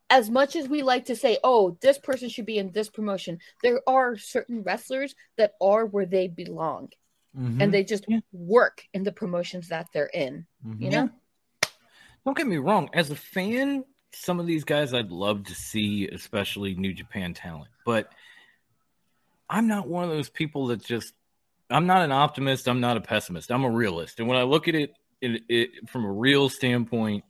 as 0.09 0.31
much 0.31 0.57
as 0.57 0.69
we 0.69 0.83
like 0.83 1.05
to 1.07 1.17
say 1.17 1.39
oh 1.45 1.77
this 1.83 1.99
person 1.99 2.29
should 2.29 2.47
be 2.47 2.59
in 2.59 2.73
this 2.73 2.89
promotion 2.89 3.39
there 3.63 3.81
are 3.87 4.17
certain 4.17 4.63
wrestlers 4.63 5.15
that 5.37 5.53
are 5.61 5.85
where 5.85 6.07
they 6.07 6.29
belong 6.29 6.89
Mhm. 7.37 7.61
and 7.61 7.75
they 7.75 7.85
just 7.85 8.07
Yeah. 8.09 8.21
work 8.33 8.83
in 8.95 9.03
the 9.03 9.13
promotions 9.13 9.69
that 9.69 9.89
they're 9.93 10.07
in 10.15 10.47
Mhm. 10.65 10.81
you 10.81 10.91
know 10.91 11.11
Don't 12.25 12.37
get 12.37 12.47
me 12.49 12.57
wrong. 12.57 12.89
As 12.93 13.11
a 13.11 13.15
fan, 13.15 13.85
some 14.21 14.41
of 14.41 14.47
these 14.47 14.65
guys 14.65 14.93
I'd 14.95 15.11
love 15.11 15.45
to 15.45 15.55
see, 15.55 16.09
especially 16.09 16.75
New 16.75 16.93
Japan 16.93 17.35
talent. 17.35 17.69
But 17.85 18.11
I'm 19.49 19.67
not 19.69 19.89
one 19.89 20.05
of 20.05 20.11
those 20.11 20.29
people 20.31 20.69
that 20.69 20.83
just. 20.85 21.13
I'm 21.69 21.87
not 21.87 22.03
an 22.03 22.13
optimist. 22.13 22.69
I'm 22.69 22.81
not 22.81 22.97
a 22.97 23.01
pessimist. 23.01 23.51
I'm 23.51 23.65
a 23.65 23.71
realist. 23.71 24.21
And 24.21 24.29
when 24.29 24.39
I 24.39 24.43
look 24.45 24.69
at 24.69 24.77
it, 24.77 24.95
it, 25.21 25.43
it 25.49 25.89
from 25.89 26.05
a 26.05 26.13
real 26.13 26.49
standpoint, 26.49 27.25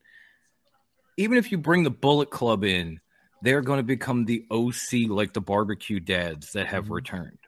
even 1.17 1.39
if 1.39 1.51
you 1.51 1.57
bring 1.57 1.85
the 1.85 1.91
Bullet 1.91 2.31
Club 2.31 2.63
in, 2.63 3.01
they're 3.41 3.63
going 3.63 3.79
to 3.79 3.83
become 3.83 4.27
the 4.27 4.45
OC 4.51 5.09
like 5.09 5.33
the 5.33 5.41
barbecue 5.41 6.01
dads 6.01 6.53
that 6.53 6.67
have 6.67 6.87
Mhm. 6.87 6.91
returned. 6.91 7.39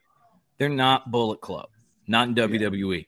They're 0.57 0.71
not 0.71 1.11
Bullet 1.11 1.43
Club, 1.43 1.69
not 2.07 2.29
in 2.29 2.35
WWE 2.35 3.07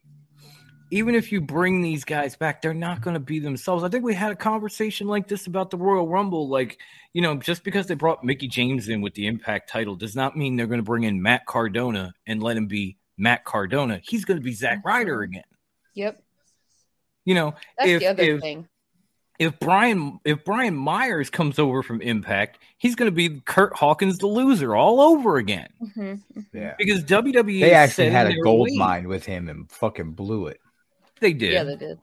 even 0.91 1.15
if 1.15 1.31
you 1.33 1.41
bring 1.41 1.83
these 1.83 2.05
guys 2.05 2.37
back, 2.37 2.61
they're 2.63 2.75
not 2.75 3.01
going 3.01 3.15
to 3.15 3.21
be 3.21 3.39
themselves. 3.39 3.85
I 3.85 3.89
think 3.89 4.05
we 4.05 4.15
had 4.15 4.33
a 4.33 4.37
conversation 4.37 5.07
like 5.07 5.29
this 5.29 5.47
about 5.47 5.71
the 5.71 5.77
Royal 5.79 6.09
Rumble. 6.09 6.49
Like, 6.49 6.79
you 7.13 7.23
know, 7.23 7.37
just 7.37 7.63
because 7.65 7.87
they 7.87 7.95
brought 7.95 8.25
Mickie 8.25 8.49
James 8.49 8.89
in 8.89 9.01
with 9.01 9.15
the 9.15 9.27
Impact 9.27 9.69
title 9.71 9.95
does 9.97 10.17
not 10.17 10.37
mean 10.37 10.57
they're 10.57 10.67
going 10.67 10.81
to 10.81 10.85
bring 10.85 11.05
in 11.05 11.23
Matt 11.23 11.47
Cardona 11.47 12.15
and 12.27 12.43
let 12.43 12.57
him 12.57 12.67
be 12.67 12.97
Matt 13.17 13.45
Cardona. 13.45 14.01
He's 14.03 14.25
going 14.25 14.39
to 14.39 14.45
be 14.45 14.53
Zack 14.53 14.83
Ryder 14.85 15.23
again. 15.23 15.45
yep 15.95 16.23
You 17.25 17.35
know, 17.35 17.55
that's 17.79 17.91
if 17.91 18.01
the 18.01 18.07
other 18.09 18.23
if, 18.23 18.41
thing 18.41 18.69
if 19.39 19.59
Brian 19.61 20.19
if 20.25 20.45
Brian 20.45 20.75
Myers 20.77 21.31
comes 21.31 21.59
over 21.59 21.83
from 21.83 22.03
Impact, 22.03 22.59
he's 22.79 22.95
going 22.95 23.07
to 23.11 23.15
be 23.15 23.41
Kurt 23.41 23.75
Hawkins 23.75 24.19
the 24.19 24.27
loser 24.27 24.75
all 24.75 25.01
over 25.01 25.37
again 25.37 25.69
Mhm, 25.83 26.21
mhm. 26.37 26.47
Yeah. 26.53 26.75
because 26.79 27.03
WWE 27.05 27.61
They 27.61 27.73
actually 27.75 28.11
had 28.11 28.27
a 28.27 28.35
gold 28.43 28.69
way. 28.71 28.77
mine 28.77 29.09
with 29.09 29.25
him 29.25 29.49
and 29.49 29.71
fucking 29.71 30.13
blew 30.13 30.47
it. 30.49 30.61
They 31.21 31.33
did. 31.33 31.53
yeah 31.53 31.65
they 31.65 31.77
did 31.77 31.99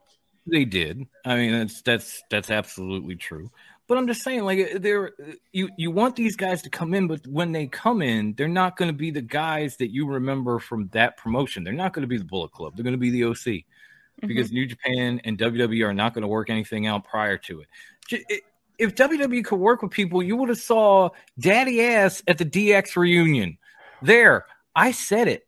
They 0.46 0.64
did. 0.64 1.06
I 1.24 1.36
mean, 1.36 1.52
that's 1.52 1.82
that's 1.82 2.22
that's 2.30 2.50
absolutely 2.50 3.16
true. 3.16 3.50
But 3.88 3.96
I'm 3.96 4.06
just 4.06 4.22
saying, 4.22 4.44
like, 4.44 4.82
they're 4.82 5.12
you 5.50 5.70
you 5.78 5.90
want 5.90 6.14
these 6.14 6.36
guys 6.36 6.60
to 6.62 6.70
come 6.70 6.92
in, 6.92 7.08
but 7.08 7.26
when 7.26 7.52
they 7.52 7.66
come 7.66 8.02
in, 8.02 8.34
they're 8.34 8.46
not 8.46 8.76
going 8.76 8.90
to 8.90 8.96
be 8.96 9.10
the 9.10 9.22
guys 9.22 9.78
that 9.78 9.90
you 9.90 10.06
remember 10.06 10.58
from 10.58 10.88
that 10.92 11.16
promotion. 11.16 11.64
They're 11.64 11.72
not 11.72 11.94
going 11.94 12.02
to 12.02 12.08
be 12.08 12.18
the 12.18 12.24
Bullet 12.24 12.52
Club. 12.52 12.76
They're 12.76 12.84
going 12.84 12.92
to 12.92 12.98
be 12.98 13.10
the 13.10 13.24
OC 13.24 13.36
mm-hmm. 13.36 14.26
because 14.26 14.52
New 14.52 14.66
Japan 14.66 15.22
and 15.24 15.38
WWE 15.38 15.86
are 15.86 15.94
not 15.94 16.12
going 16.12 16.22
to 16.22 16.28
work 16.28 16.50
anything 16.50 16.86
out 16.86 17.04
prior 17.04 17.38
to 17.38 17.64
it- 18.10 18.44
If 18.78 18.94
WWE 18.94 19.42
could 19.42 19.58
work 19.58 19.80
with 19.80 19.90
people, 19.90 20.22
you 20.22 20.36
would 20.36 20.50
have 20.50 20.58
saw 20.58 21.08
Daddy 21.38 21.82
Ass 21.82 22.22
at 22.28 22.36
the 22.36 22.44
DX 22.44 22.94
reunion. 22.94 23.56
There, 24.02 24.44
I 24.76 24.92
said 24.92 25.28
it. 25.28 25.47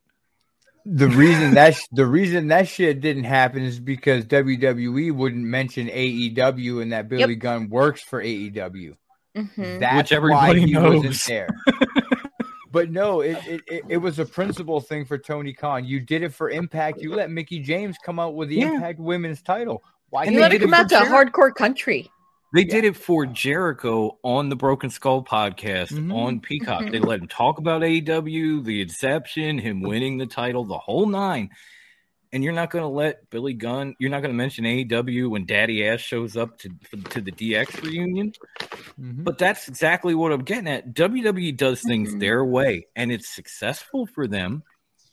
The 0.86 1.08
reason 1.08 1.54
that 1.54 1.74
sh- 1.76 1.86
the 1.92 2.06
reason 2.06 2.48
that 2.48 2.66
shit 2.68 3.00
didn't 3.00 3.24
happen 3.24 3.62
is 3.62 3.78
because 3.78 4.24
WWE 4.26 5.12
wouldn't 5.12 5.44
mention 5.44 5.88
AEW 5.88 6.82
and 6.82 6.92
that 6.92 7.08
Billy 7.08 7.36
Gunn 7.36 7.68
works 7.68 8.00
for 8.02 8.22
AEW. 8.22 8.96
Mhm. 9.36 9.80
That's 9.80 9.96
Which 10.10 10.12
everybody 10.12 10.60
why 10.60 10.66
he 10.66 10.76
wasn't 10.76 11.22
there. 11.26 11.48
but 12.72 12.90
no, 12.90 13.20
it, 13.20 13.36
it, 13.46 13.60
it, 13.66 13.82
it 13.88 13.96
was 13.98 14.18
a 14.18 14.24
principle 14.24 14.80
thing 14.80 15.04
for 15.04 15.18
Tony 15.18 15.52
Khan. 15.52 15.84
You 15.84 16.00
did 16.00 16.22
it 16.22 16.32
for 16.34 16.50
Impact. 16.50 17.00
You 17.00 17.14
let 17.14 17.30
Mickie 17.30 17.60
James 17.60 17.96
come 18.04 18.18
out 18.18 18.34
with 18.34 18.48
the 18.48 18.56
Yeah. 18.56 18.74
Impact 18.74 18.98
Women's 18.98 19.42
title. 19.42 19.82
Why 20.08 20.24
And 20.24 20.32
you 20.32 20.38
they 20.38 20.42
let 20.42 20.52
it 20.54 20.58
did 20.58 20.64
come 20.64 20.74
out 20.74 20.88
to 20.88 20.94
Jericho. 20.96 21.12
hardcore 21.12 21.54
country 21.54 22.10
They 22.52 22.64
did 22.64 22.84
it 22.84 22.96
for 22.96 23.26
Jericho 23.26 24.18
on 24.24 24.48
the 24.48 24.56
Broken 24.56 24.90
Skull 24.90 25.22
podcast 25.22 25.92
Mhm. 25.92 26.12
on 26.14 26.40
Peacock. 26.40 26.90
They 26.90 26.98
let 26.98 27.20
him 27.20 27.28
talk 27.28 27.58
about 27.58 27.82
AEW, 27.82 28.64
the 28.64 28.80
Inception, 28.80 29.58
him 29.58 29.80
winning 29.82 30.18
the 30.18 30.26
title, 30.26 30.64
the 30.64 30.78
whole 30.78 31.06
nine. 31.06 31.50
And 32.32 32.44
you're 32.44 32.52
not 32.52 32.70
going 32.70 32.82
to 32.82 32.88
let 32.88 33.28
Billy 33.30 33.54
Gunn, 33.54 33.94
you're 33.98 34.10
not 34.10 34.20
going 34.20 34.30
to 34.30 34.36
mention 34.36 34.64
AEW 34.64 35.30
when 35.30 35.46
Daddy 35.46 35.86
Ass 35.86 36.00
shows 36.00 36.36
up 36.36 36.58
to, 36.60 36.70
to 37.10 37.20
the 37.20 37.32
DX 37.32 37.82
reunion. 37.82 38.32
Mhm. 39.00 39.24
But 39.24 39.38
that's 39.38 39.66
exactly 39.68 40.14
what 40.14 40.32
I'm 40.32 40.44
getting 40.44 40.68
at. 40.68 40.92
WWE 40.94 41.52
does 41.56 41.82
things 41.82 42.14
Mhm. 42.14 42.20
their 42.20 42.44
way, 42.44 42.86
and 42.96 43.10
it's 43.12 43.28
successful 43.28 44.06
for 44.06 44.26
them. 44.28 44.62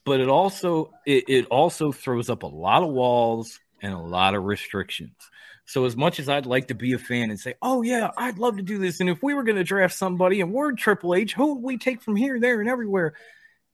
But 0.05 0.19
it 0.21 0.29
also 0.29 0.91
it, 1.05 1.25
it 1.27 1.45
also 1.47 1.91
throws 1.91 2.29
up 2.29 2.43
a 2.43 2.47
lot 2.47 2.81
of 2.83 2.89
walls 2.89 3.59
and 3.81 3.93
a 3.93 3.99
lot 3.99 4.35
of 4.35 4.43
restrictions. 4.43 5.15
So 5.67 5.83
as 5.83 5.97
much 5.97 6.19
as 6.19 6.29
I'd 6.29 6.45
like 6.45 6.69
to 6.69 6.75
be 6.75 6.93
a 6.93 6.97
fan 6.97 7.29
and 7.29 7.37
say, 7.37 7.55
"Oh 7.61 7.81
yeah, 7.81 8.09
I'd 8.17 8.39
love 8.39 8.55
to 8.55 8.63
do 8.63 8.77
this," 8.77 9.01
and 9.01 9.09
if 9.09 9.21
we 9.21 9.33
were 9.33 9.43
going 9.43 9.57
to 9.57 9.65
draft 9.65 9.93
somebody 9.93 10.39
and 10.39 10.53
we're 10.53 10.71
Triple 10.71 11.13
H, 11.13 11.33
who 11.33 11.55
would 11.55 11.63
we 11.63 11.77
take 11.77 12.01
from 12.01 12.15
here, 12.15 12.39
there, 12.39 12.61
and 12.61 12.69
everywhere? 12.69 13.13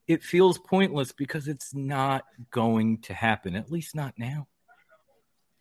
It 0.07 0.23
feels 0.23 0.57
pointless 0.57 1.11
because 1.11 1.47
it's 1.47 1.73
not 1.73 2.23
going 2.49 3.01
to 3.03 3.13
happen. 3.13 3.55
At 3.55 3.71
least 3.71 3.95
not 3.95 4.15
now. 4.17 4.47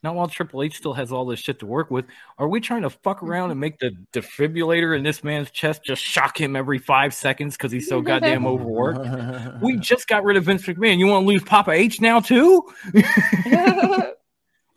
Not 0.03 0.17
while 0.17 0.27
Triple 0.27 0.63
H 0.65 0.79
still 0.79 0.95
has 0.95 1.13
all 1.13 1.27
this 1.27 1.39
shit 1.39 1.61
to 1.61 1.67
work 1.67 1.91
with. 1.91 2.07
Are 2.39 2.49
we 2.49 2.61
trying 2.61 2.83
to 2.83 2.91
fuck 2.91 3.23
around 3.23 3.53
and 3.53 3.61
make 3.61 3.79
the 3.79 3.93
defibrillator 4.13 4.97
in 4.97 5.05
this 5.05 5.23
man's 5.23 5.51
chest 5.51 5.85
just 5.85 6.03
shock 6.03 6.41
him 6.41 6.57
every 6.57 6.79
five 6.79 7.15
seconds 7.15 7.57
because 7.57 7.71
he's 7.71 7.89
so 7.89 8.01
goddamn 8.01 8.47
overworked? 8.47 9.07
We 9.63 9.77
just 9.77 10.09
got 10.09 10.25
rid 10.25 10.37
of 10.37 10.45
Vince 10.45 10.67
McMahon. 10.67 10.99
You 10.99 11.07
want 11.07 11.25
to 11.25 11.29
lose 11.29 11.45
Papa 11.45 11.71
H 11.71 12.01
now 12.01 12.19
too? 12.19 12.63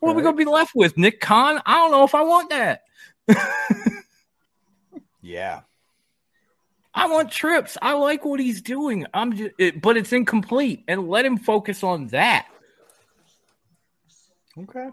What 0.06 0.12
are 0.12 0.16
we 0.16 0.22
gonna 0.22 0.36
be 0.36 0.44
left 0.44 0.74
with? 0.74 0.96
Nick 0.96 1.20
Khan? 1.20 1.60
I 1.66 1.76
don't 1.76 1.90
know 1.90 2.04
if 2.04 2.14
I 2.14 2.22
want 2.22 2.50
that. 2.50 2.82
yeah. 5.20 5.60
I 6.94 7.08
want 7.08 7.30
trips. 7.30 7.76
I 7.82 7.92
like 7.92 8.24
what 8.24 8.40
he's 8.40 8.62
doing. 8.62 9.06
I'm 9.12 9.36
just, 9.36 9.50
it, 9.58 9.82
but 9.82 9.96
it's 9.98 10.12
incomplete, 10.12 10.84
and 10.88 11.08
let 11.08 11.26
him 11.26 11.36
focus 11.36 11.82
on 11.82 12.06
that. 12.08 12.46
Okay. 14.58 14.88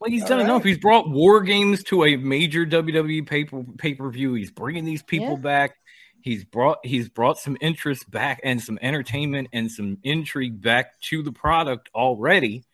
Like 0.00 0.12
he's 0.12 0.22
All 0.22 0.28
done 0.28 0.40
enough. 0.40 0.64
He's 0.64 0.78
brought 0.78 1.08
war 1.10 1.40
games 1.42 1.82
to 1.84 2.04
a 2.04 2.16
major 2.16 2.64
WWE 2.64 3.26
paper 3.26 3.64
pay 3.78 3.94
per 3.94 4.08
view. 4.10 4.34
He's 4.34 4.50
bringing 4.50 4.84
these 4.84 5.02
people 5.02 5.30
Yeah. 5.30 5.36
back. 5.36 5.76
He's 6.22 6.44
brought 6.44 6.78
he's 6.84 7.08
brought 7.08 7.38
some 7.38 7.56
interest 7.60 8.10
back 8.10 8.40
and 8.44 8.62
some 8.62 8.78
entertainment 8.80 9.48
and 9.52 9.70
some 9.70 9.98
intrigue 10.02 10.60
back 10.62 10.98
to 11.02 11.22
the 11.22 11.32
product 11.32 11.90
already. 11.94 12.64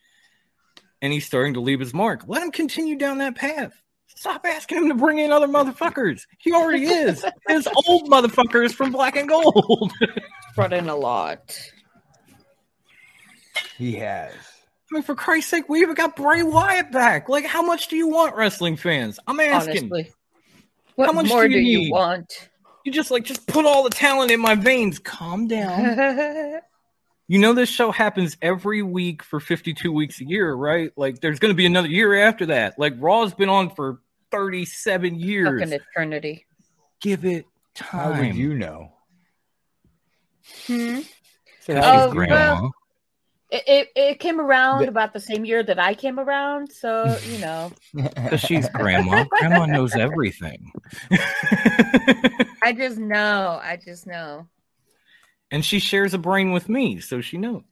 And 1.02 1.12
he's 1.12 1.26
starting 1.26 1.54
to 1.54 1.60
leave 1.60 1.80
his 1.80 1.94
mark. 1.94 2.24
Let 2.26 2.42
him 2.42 2.50
continue 2.50 2.96
down 2.96 3.18
that 3.18 3.34
path. 3.34 3.72
Stop 4.06 4.44
asking 4.44 4.78
him 4.78 4.88
to 4.88 4.94
bring 4.94 5.18
in 5.18 5.32
other 5.32 5.48
motherfuckers. 5.48 6.22
He 6.38 6.52
already 6.52 6.84
is. 6.84 7.24
His 7.48 7.68
old 7.86 8.10
motherfuckers 8.10 8.72
from 8.72 8.92
Black 8.92 9.16
and 9.16 9.28
Gold. 9.28 9.92
brought 10.56 10.72
in 10.72 10.88
a 10.88 10.96
lot 10.96 11.56
He 13.78 13.92
has. 13.94 14.34
I 14.34 14.94
mean, 14.94 15.02
for 15.02 15.14
Christ's 15.14 15.50
sake, 15.50 15.68
we 15.68 15.80
even 15.80 15.94
got 15.94 16.16
Bray 16.16 16.42
Wyatt 16.42 16.90
back. 16.90 17.28
Like, 17.28 17.46
how 17.46 17.62
much 17.62 17.88
do 17.88 17.96
you 17.96 18.08
want, 18.08 18.34
wrestling 18.34 18.76
fans? 18.76 19.20
I'm 19.26 19.38
asking. 19.38 19.90
honestly 19.92 20.12
what 21.06 21.14
much 21.14 21.28
more 21.28 21.48
do 21.48 21.54
do 21.54 21.60
you 21.60 21.70
you, 21.70 21.78
need? 21.78 21.92
want 21.92 22.50
You 22.84 22.92
just 22.92 23.10
like 23.10 23.24
just 23.24 23.46
put 23.46 23.64
all 23.64 23.82
the 23.82 23.90
talent 23.90 24.30
in 24.30 24.40
my 24.40 24.54
veins. 24.54 24.98
Calm 24.98 25.48
down. 25.48 26.60
you 27.30 27.38
know 27.38 27.52
this 27.52 27.68
show 27.68 27.92
happens 27.92 28.36
every 28.42 28.82
week 28.82 29.22
for 29.22 29.38
52 29.38 29.92
weeks 29.92 30.20
a 30.20 30.24
year, 30.24 30.52
right? 30.52 30.90
Like 30.96 31.20
there's 31.20 31.38
going 31.38 31.50
to 31.52 31.56
be 31.56 31.64
another 31.64 31.86
year 31.86 32.12
after 32.26 32.46
that. 32.46 32.76
Like 32.76 32.94
Raw's 32.98 33.32
been 33.34 33.48
on 33.48 33.70
for 33.70 34.00
37 34.32 35.14
years. 35.14 35.60
fucking 35.60 35.72
eternity 35.72 36.44
Give 37.00 37.24
it 37.24 37.46
time. 37.76 38.14
How 38.14 38.20
would 38.20 38.34
you 38.34 38.54
know? 38.54 38.92
hmm? 40.66 40.98
So 41.60 41.74
Thank 41.74 41.84
Oh, 41.84 42.10
Grandma. 42.10 42.34
know? 42.62 42.70
It, 43.52 43.62
it, 43.66 43.88
it 43.94 44.20
came 44.20 44.40
around 44.40 44.82
The- 44.82 44.88
about 44.88 45.12
the 45.12 45.20
same 45.20 45.44
year 45.44 45.62
that 45.62 45.78
I 45.78 45.94
came 45.94 46.18
around, 46.18 46.72
so 46.72 47.16
you 47.28 47.38
know, 47.38 47.70
Because 47.94 48.40
she's 48.40 48.68
grandma. 48.70 49.24
grandma 49.38 49.66
knows 49.66 49.94
everything. 49.94 50.72
I 52.62 52.72
just 52.76 52.98
know, 52.98 53.60
I 53.62 53.76
just 53.76 54.06
know. 54.08 54.48
And 55.50 55.64
she 55.64 55.78
shares 55.78 56.14
a 56.14 56.18
brain 56.18 56.52
with 56.52 56.68
me, 56.68 57.00
so 57.00 57.20
she 57.20 57.38
knows. 57.38 57.62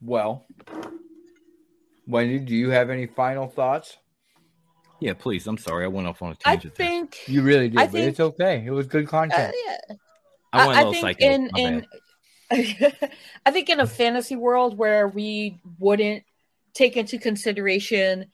well, 0.00 0.46
Wendy, 2.06 2.38
do 2.38 2.54
you 2.54 2.70
have 2.70 2.90
any 2.90 3.06
final 3.06 3.48
thoughts? 3.48 3.96
Yeah, 5.00 5.14
please. 5.14 5.46
I'm 5.46 5.58
sorry. 5.58 5.84
I 5.84 5.88
went 5.88 6.06
off 6.06 6.22
on 6.22 6.32
a 6.32 6.34
tangent. 6.36 6.74
I 6.74 6.76
think 6.76 7.18
there. 7.26 7.34
You 7.34 7.42
really 7.42 7.68
did, 7.68 7.78
I 7.78 7.84
but 7.86 7.92
think- 7.92 8.08
it's 8.08 8.20
okay. 8.20 8.64
It 8.64 8.70
was 8.70 8.86
good 8.86 9.06
uh, 9.06 9.10
content. 9.10 9.54
yeah, 9.66 9.96
I 10.52 10.66
went 10.66 10.78
a 10.78 10.80
I, 10.80 10.84
little 10.84 10.92
think 10.92 11.18
psycho. 11.20 11.26
in 11.26 11.50
My 11.52 11.60
in. 11.60 11.86
I 13.44 13.50
think 13.50 13.68
in 13.68 13.80
a 13.80 13.86
fantasy 13.88 14.36
world 14.36 14.78
where 14.78 15.08
we 15.08 15.60
wouldn't 15.80 16.22
take 16.74 16.96
into 16.96 17.18
consideration 17.18 18.26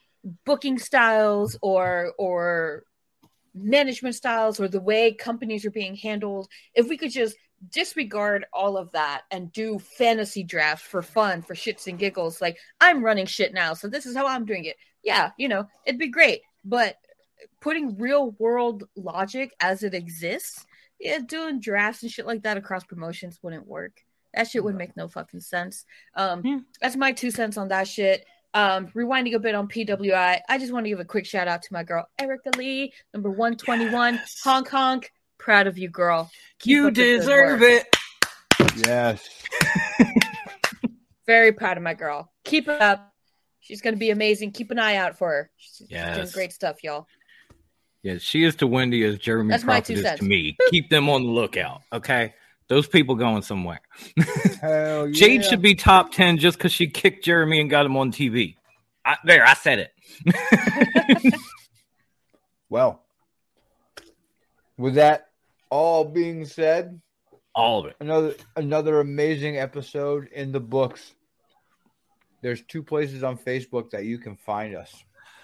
booking 0.45 0.79
styles 0.79 1.57
or 1.63 2.13
or 2.19 2.85
management 3.55 4.15
styles 4.15 4.61
or 4.61 4.69
the 4.69 4.81
way 4.81 5.13
companies 5.15 5.65
are 5.65 5.71
being 5.71 5.97
handled, 5.97 6.47
if 6.75 6.89
we 6.89 6.99
could 6.99 7.11
just 7.11 7.37
disregard 7.71 8.47
all 8.53 8.77
of 8.77 8.91
that 8.93 9.23
and 9.31 9.53
do 9.53 9.79
fantasy 9.79 10.43
drafts 10.43 10.87
for 10.87 11.03
fun, 11.03 11.43
for 11.43 11.55
shits 11.55 11.87
and 11.87 11.99
giggles, 11.99 12.41
like 12.41 12.59
I'm 12.81 13.05
running 13.05 13.27
shit 13.27 13.53
now, 13.55 13.75
so 13.75 13.89
this 13.89 14.07
is 14.07 14.17
how 14.17 14.27
I'm 14.27 14.45
doing 14.45 14.65
it. 14.65 14.77
Yeah, 15.03 15.31
you 15.37 15.49
know, 15.49 15.67
it'd 15.87 15.99
be 16.01 16.09
great. 16.09 16.43
But 16.65 16.97
putting 17.61 17.97
real 17.99 18.33
world 18.39 18.85
logic 18.97 19.53
as 19.61 19.83
it 19.83 19.95
exists 19.95 20.65
yeah, 21.01 21.19
doing 21.19 21.59
drafts 21.59 22.05
and 22.05 22.13
shit 22.13 22.27
like 22.27 22.43
that 22.45 22.57
across 22.57 22.85
promotions 22.85 23.37
wouldn't 23.43 23.67
work. 23.67 24.05
That 24.35 24.47
shit 24.49 24.63
would 24.63 24.77
make 24.77 24.97
no 24.97 25.09
fucking 25.09 25.41
sense. 25.41 25.85
Um, 26.15 26.43
Yeah. 26.45 26.59
that's 26.81 26.95
my 26.95 27.11
two 27.11 27.33
cents 27.33 27.57
on 27.57 27.69
that 27.69 27.89
shit. 27.89 28.25
Um, 28.55 28.87
rewinding 28.89 29.35
a 29.35 29.41
bit 29.41 29.57
on 29.57 29.67
PWI, 29.67 30.41
I 30.49 30.59
just 30.59 30.73
want 30.73 30.85
to 30.85 30.91
give 30.91 31.01
a 31.01 31.05
quick 31.05 31.27
shout 31.27 31.49
out 31.49 31.63
to 31.63 31.73
my 31.73 31.83
girl 31.83 32.09
Erica 32.21 32.51
Lee, 32.57 32.93
number 33.13 33.31
one 33.31 33.57
twenty 33.57 33.89
one, 33.91 34.15
Yes. 34.15 34.41
honk 34.45 34.69
honk. 34.69 35.13
Proud 35.43 35.67
of 35.67 35.77
you, 35.77 35.89
girl. 35.89 36.31
Keep 36.61 36.71
You 36.71 36.87
up 36.89 36.95
the 36.95 37.01
good 37.03 37.19
deserve 37.19 37.63
it. 37.63 37.87
yes. 38.87 39.29
Very 41.27 41.51
proud 41.53 41.77
of 41.77 41.83
my 41.83 41.95
girl. 41.95 42.31
Keep 42.45 42.69
it 42.69 42.81
up. 42.81 43.13
She's 43.59 43.81
gonna 43.81 43.97
be 43.97 44.11
amazing. 44.11 44.53
Keep 44.53 44.71
an 44.71 44.79
eye 44.79 44.95
out 44.97 45.19
for 45.19 45.29
her. 45.31 45.51
She's, 45.57 45.89
she's 45.89 45.89
doing 45.89 46.29
great 46.33 46.53
stuff, 46.53 46.85
y'all. 46.85 47.07
Yeah, 48.05 48.19
she 48.19 48.45
is 48.45 48.55
to 48.57 48.67
Wendy 48.69 49.05
as 49.05 49.19
Jeremy 49.19 49.51
That's 49.51 49.65
my 49.65 49.81
two 49.81 49.95
is 49.95 50.03
cents. 50.03 50.21
to 50.21 50.25
me. 50.25 50.57
Keep 50.71 50.91
them 50.91 51.09
on 51.09 51.23
the 51.25 51.29
lookout, 51.29 51.83
okay? 51.93 52.35
Those 52.69 52.87
people 52.87 53.15
going 53.17 53.43
somewhere. 53.43 53.81
Hell 54.61 55.09
yeah. 55.09 55.13
Jade 55.13 55.45
should 55.45 55.61
be 55.63 55.75
top 55.75 56.13
10 56.13 56.39
just 56.39 56.57
because 56.59 56.73
she 56.73 56.87
kicked 56.89 57.25
Jeremy 57.25 57.61
and 57.61 57.69
got 57.69 57.85
him 57.85 57.97
on 57.97 58.11
TV. 58.13 58.55
I, 59.05 59.17
there, 59.25 59.45
I 59.45 59.55
said 59.55 59.89
it. 59.91 61.35
Well, 62.69 63.03
with 64.79 64.95
that 64.95 65.27
all 65.73 66.05
being 66.05 66.45
said, 66.45 67.01
All 67.55 67.81
of 67.81 67.87
it. 67.87 67.97
another 68.01 68.35
another 68.57 69.01
amazing 69.01 69.57
episode 69.57 70.29
in 70.29 70.53
the 70.53 70.61
books. 70.61 71.15
There's 72.43 72.63
two 72.63 72.83
places 72.83 73.23
on 73.23 73.39
Facebook 73.39 73.89
that 73.91 74.05
you 74.05 74.19
can 74.19 74.37
find 74.37 74.77
us. 74.77 74.93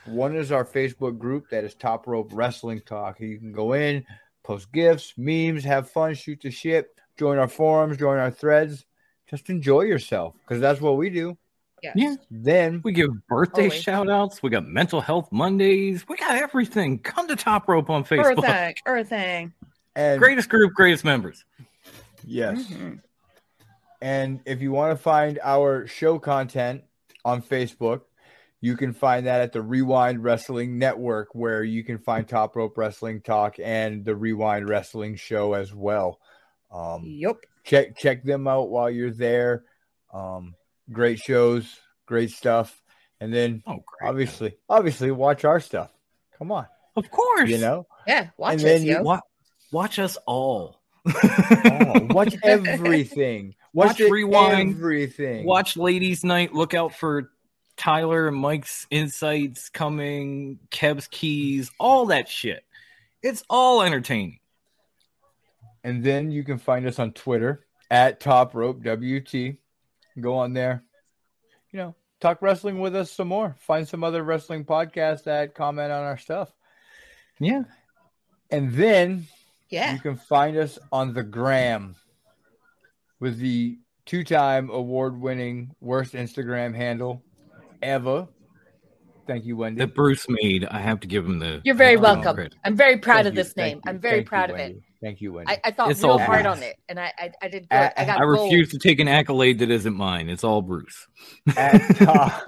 One 0.05 0.37
is 0.37 0.53
our 0.53 0.65
Facebook 0.67 1.17
group 1.19 1.49
that 1.51 1.65
is 1.65 1.75
Top 1.75 2.07
Rope 2.07 2.31
Wrestling 2.35 2.83
Talk. 2.85 3.21
You 3.21 3.39
can 3.39 3.53
go 3.53 3.73
in, 3.73 4.05
post 4.45 4.71
gifts, 4.73 5.15
memes, 5.17 5.65
have 5.65 5.91
fun, 5.91 6.15
shoot 6.15 6.41
the 6.43 6.51
shit, 6.51 6.89
join 7.19 7.39
our 7.39 7.49
forums, 7.49 7.97
join 7.97 8.19
our 8.19 8.31
threads. 8.31 8.85
Just 9.31 9.49
enjoy 9.51 9.83
yourself 9.83 10.35
because 10.43 10.61
that's 10.61 10.81
what 10.81 10.97
we 10.99 11.09
do. 11.11 11.37
Yes. 11.83 11.93
Yeah. 11.97 12.15
Then 12.31 12.81
We 12.85 12.93
give 12.93 13.11
birthday 13.29 13.65
Always. 13.65 13.81
shout 13.83 14.11
outs. 14.11 14.43
We 14.43 14.51
got 14.51 14.67
mental 14.67 15.01
health 15.01 15.29
Mondays. 15.31 16.05
We 16.09 16.17
got 16.17 16.37
everything. 16.37 16.99
Come 16.99 17.29
to 17.29 17.37
Top 17.37 17.69
Rope 17.69 17.89
on 17.89 18.05
Facebook. 18.05 18.37
Earthang, 18.37 18.75
Earthang. 18.87 19.53
And 19.99 20.21
Greatest 20.21 20.49
group, 20.49 20.75
greatest 20.75 21.05
members. 21.05 21.45
yes. 22.25 22.65
Mhm. 22.69 23.01
And 24.01 24.41
if 24.47 24.63
you 24.63 24.71
want 24.71 24.97
to 24.97 25.03
find 25.03 25.41
our 25.43 25.89
show 25.89 26.21
content 26.21 26.85
on 27.25 27.43
Facebook, 27.43 28.03
you 28.61 28.77
can 28.77 28.93
find 28.93 29.27
that 29.27 29.41
at 29.41 29.53
the 29.53 29.59
WreWind 29.59 30.19
Wrestling 30.21 30.79
Network, 30.79 31.35
where 31.35 31.65
you 31.65 31.83
can 31.83 31.99
find 31.99 32.29
Top 32.29 32.55
Rope 32.55 32.79
Wrestling 32.79 33.21
Talk 33.23 33.57
and 33.63 34.05
the 34.05 34.13
WreWind 34.13 34.69
Wrestling 34.69 35.17
Show 35.17 35.55
as 35.55 35.75
well. 35.75 36.21
Um, 36.71 37.03
Yup. 37.05 37.39
check 37.65 37.97
check 37.97 38.23
them 38.23 38.47
out 38.47 38.71
while 38.71 38.89
you're 38.91 39.11
there. 39.11 39.65
Um, 40.13 40.55
great 40.93 41.19
shows, 41.19 41.81
great 42.07 42.31
stuff, 42.31 42.81
and 43.21 43.35
then 43.35 43.65
Oh, 43.67 43.83
great. 43.85 44.09
obviously, 44.09 44.59
obviously, 44.69 45.11
watch 45.11 45.45
our 45.45 45.59
stuff. 45.59 45.93
Come 46.39 46.53
on, 46.53 46.67
Of 46.95 47.11
course. 47.11 47.49
you 47.51 47.59
know, 47.59 47.87
Yeah, 48.07 48.29
watch 48.37 48.53
And 48.53 48.61
us, 48.61 48.65
then 48.65 48.83
you 48.85 48.93
yo. 48.95 49.03
Wa- 49.03 49.21
watch 49.73 49.99
us 49.99 50.17
all. 50.27 50.81
oh, 51.07 52.07
watch 52.11 52.35
everything. 52.45 53.55
Watch 53.73 54.01
it- 54.01 54.11
Rewind. 54.11 54.75
everything. 54.77 55.47
Watch 55.47 55.77
Ladies 55.77 56.25
Night. 56.25 56.55
Look 56.55 56.75
out 56.75 56.95
for 56.95 57.31
Tyler 57.77 58.29
and 58.29 58.37
Mike's 58.37 58.87
insights 58.91 59.69
coming, 59.69 60.59
Kev's 60.71 61.07
keys, 61.09 61.71
all 61.79 62.07
that 62.07 62.29
shit. 62.29 62.65
It's 63.23 63.45
all 63.49 63.83
entertaining. 63.83 64.41
And 65.85 66.03
then 66.05 66.31
you 66.31 66.43
can 66.45 66.59
find 66.59 66.87
us 66.87 66.99
on 66.99 67.13
Twitter 67.13 67.65
at 67.91 68.21
Top 68.21 68.55
Rope 68.55 68.83
WT. 68.85 69.57
Go 70.21 70.35
on 70.39 70.53
there, 70.53 70.83
you 71.71 71.79
know, 71.79 71.95
talk 72.21 72.43
wrestling 72.43 72.81
with 72.81 72.97
us 72.97 73.13
some 73.13 73.29
more. 73.29 73.55
Find 73.61 73.87
some 73.87 74.03
other 74.03 74.25
wrestling 74.25 74.65
podcasts 74.65 75.25
that 75.25 75.55
comment 75.55 75.93
on 75.93 76.03
our 76.03 76.19
stuff. 76.19 76.53
Yeah. 77.39 77.63
And 78.51 78.73
then 78.75 79.27
Yeah. 79.71 79.93
you 79.93 80.01
can 80.01 80.17
find 80.17 80.57
us 80.57 80.79
on 80.93 81.13
the 81.15 81.23
gram 81.23 81.95
with 83.21 83.39
the 83.39 83.79
two 84.07 84.25
time 84.25 84.71
award 84.71 85.21
winning 85.21 85.71
worst 85.81 86.15
Instagram 86.15 86.75
handle 86.75 87.23
ever. 87.83 88.29
Thank 89.27 89.45
you, 89.45 89.59
Wendy. 89.59 89.81
That 89.81 89.95
Bruce 89.95 90.27
made. 90.29 90.65
I 90.65 90.79
have 90.81 91.01
to 91.01 91.07
give 91.07 91.27
him 91.27 91.39
the. 91.39 91.61
You're 91.63 91.75
very 91.75 91.97
I 91.97 92.01
have 92.01 92.01
to 92.01 92.07
give 92.07 92.09
him 92.13 92.25
welcome. 92.25 92.35
credit. 92.37 92.55
I'm 92.65 92.77
very 92.77 92.97
proud 92.97 93.17
Thank 93.25 93.27
of 93.29 93.35
this 93.35 93.53
thank 93.53 93.67
name. 93.75 93.77
you, 93.85 93.91
I'm 93.91 94.01
very 94.01 94.15
thank 94.17 94.25
you, 94.25 94.29
proud 94.29 94.51
of 94.51 94.57
it. 94.57 94.77
Thank 95.03 95.21
you, 95.21 95.33
Wendy. 95.35 95.53
I, 95.53 95.61
I 95.65 95.71
thought 95.71 95.91
It's 95.91 96.03
real 96.03 96.13
all 96.13 96.19
hard 96.19 96.45
Bruce. 96.45 96.57
on 96.57 96.63
it, 96.63 96.77
and 96.89 96.99
I 96.99 97.13
I, 97.19 97.31
I 97.43 97.49
did 97.49 97.69
good. 97.69 97.77
I- 97.77 97.93
I 97.99 98.05
got 98.07 98.17
I 98.17 98.21
gold. 98.25 98.51
refuse 98.51 98.71
to 98.71 98.79
take 98.79 99.01
an 99.01 99.07
accolade 99.09 99.59
that 99.59 99.71
isn't 99.71 99.95
mine. 99.95 100.31
It's 100.31 100.45
all 100.45 100.63
Bruce. 100.63 101.07
at 101.59 101.79
top, 101.97 102.43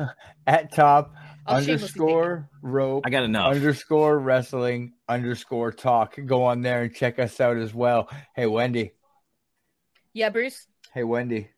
at 0.47 0.73
top 0.73 1.13
I'll 1.13 1.15
shamelessly 1.15 1.30
underscore 1.51 2.49
rope 2.63 3.05
I 3.07 3.11
got 3.11 3.25
enough. 3.25 3.55
underscore 3.55 4.19
wrestling 4.19 4.93
underscore 5.09 5.73
talk. 5.73 6.17
Go 6.27 6.45
on 6.45 6.63
there 6.63 6.83
and 6.83 6.95
check 6.95 7.19
us 7.19 7.41
out 7.41 7.57
as 7.57 7.75
well. 7.75 8.09
Hey, 8.35 8.47
Wendy. 8.47 8.93
Yeah, 10.13 10.31
Bruce. 10.31 10.67
Hey, 10.93 11.05
Wendy. 11.05 11.49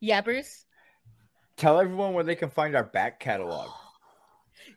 Yeah, 0.00 0.20
Bruce. 0.20 0.64
Tell 1.56 1.80
everyone 1.80 2.14
where 2.14 2.24
they 2.24 2.34
can 2.34 2.50
find 2.50 2.74
our 2.76 2.84
back 2.84 3.20
catalog. 3.20 3.68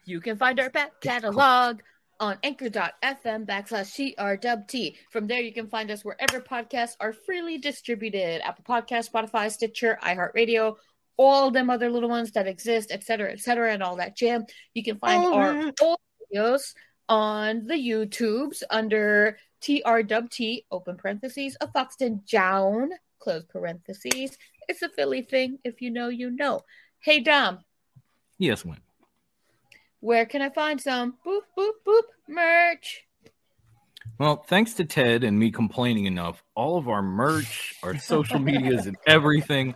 You 0.06 0.20
can 0.20 0.36
find 0.38 0.60
our 0.60 0.70
back 0.70 1.00
catalog 1.02 1.80
on 2.20 2.38
anchor.fm 2.44 3.46
backslash 3.46 4.16
TRWT. 4.18 4.96
From 5.12 5.28
there, 5.28 5.42
you 5.42 5.54
can 5.54 5.68
find 5.68 5.90
us 5.92 6.04
wherever 6.04 6.42
podcasts 6.42 6.96
are 7.00 7.14
freely 7.14 7.58
distributed 7.58 8.42
Apple 8.46 8.66
Podcasts, 8.68 9.10
Spotify, 9.10 9.50
Stitcher, 9.52 9.98
iHeartRadio, 10.04 10.76
all 11.18 11.52
them 11.52 11.70
other 11.70 11.90
little 11.90 12.10
ones 12.10 12.32
that 12.32 12.48
exist, 12.48 12.92
etc., 12.92 13.32
etc., 13.32 13.74
and 13.74 13.84
all 13.84 13.98
that 13.98 14.16
jam. 14.18 14.46
You 14.74 14.84
can 14.84 14.98
find 14.98 15.24
All 15.24 15.34
our 15.36 15.54
that. 15.66 15.76
old 15.82 16.00
videos 16.34 16.74
on 17.10 17.66
the 17.68 17.76
YouTubes 17.76 18.64
under 18.70 19.38
TRWT, 19.62 20.66
open 20.72 20.98
parentheses, 20.98 21.56
a 21.62 21.68
Foxton 21.68 22.26
Jown, 22.26 22.90
close 23.20 23.44
parentheses. 23.46 24.38
It's 24.68 24.82
a 24.82 24.90
Philly 24.90 25.22
thing. 25.22 25.60
If 25.64 25.82
you 25.82 25.92
know, 25.92 26.08
you 26.10 26.32
know. 26.32 26.62
Hey, 27.00 27.20
Dom, 27.20 27.60
Yes, 28.38 28.66
Win. 28.66 28.78
where 30.00 30.26
can 30.26 30.42
I 30.42 30.50
find 30.50 30.82
some 30.82 31.16
boop 31.26 31.42
boop 31.58 31.72
boop 31.86 32.02
merch? 32.28 33.04
Well, 34.20 34.38
thanks 34.48 34.74
to 34.76 34.86
Ted 34.86 35.24
and 35.24 35.38
me 35.40 35.50
complaining 35.52 36.06
enough, 36.06 36.44
all 36.56 36.78
of 36.78 36.88
our 36.88 37.02
merch, 37.02 37.74
our 37.84 37.98
social 37.98 38.40
medias, 38.40 38.86
and 38.86 38.98
everything 39.08 39.76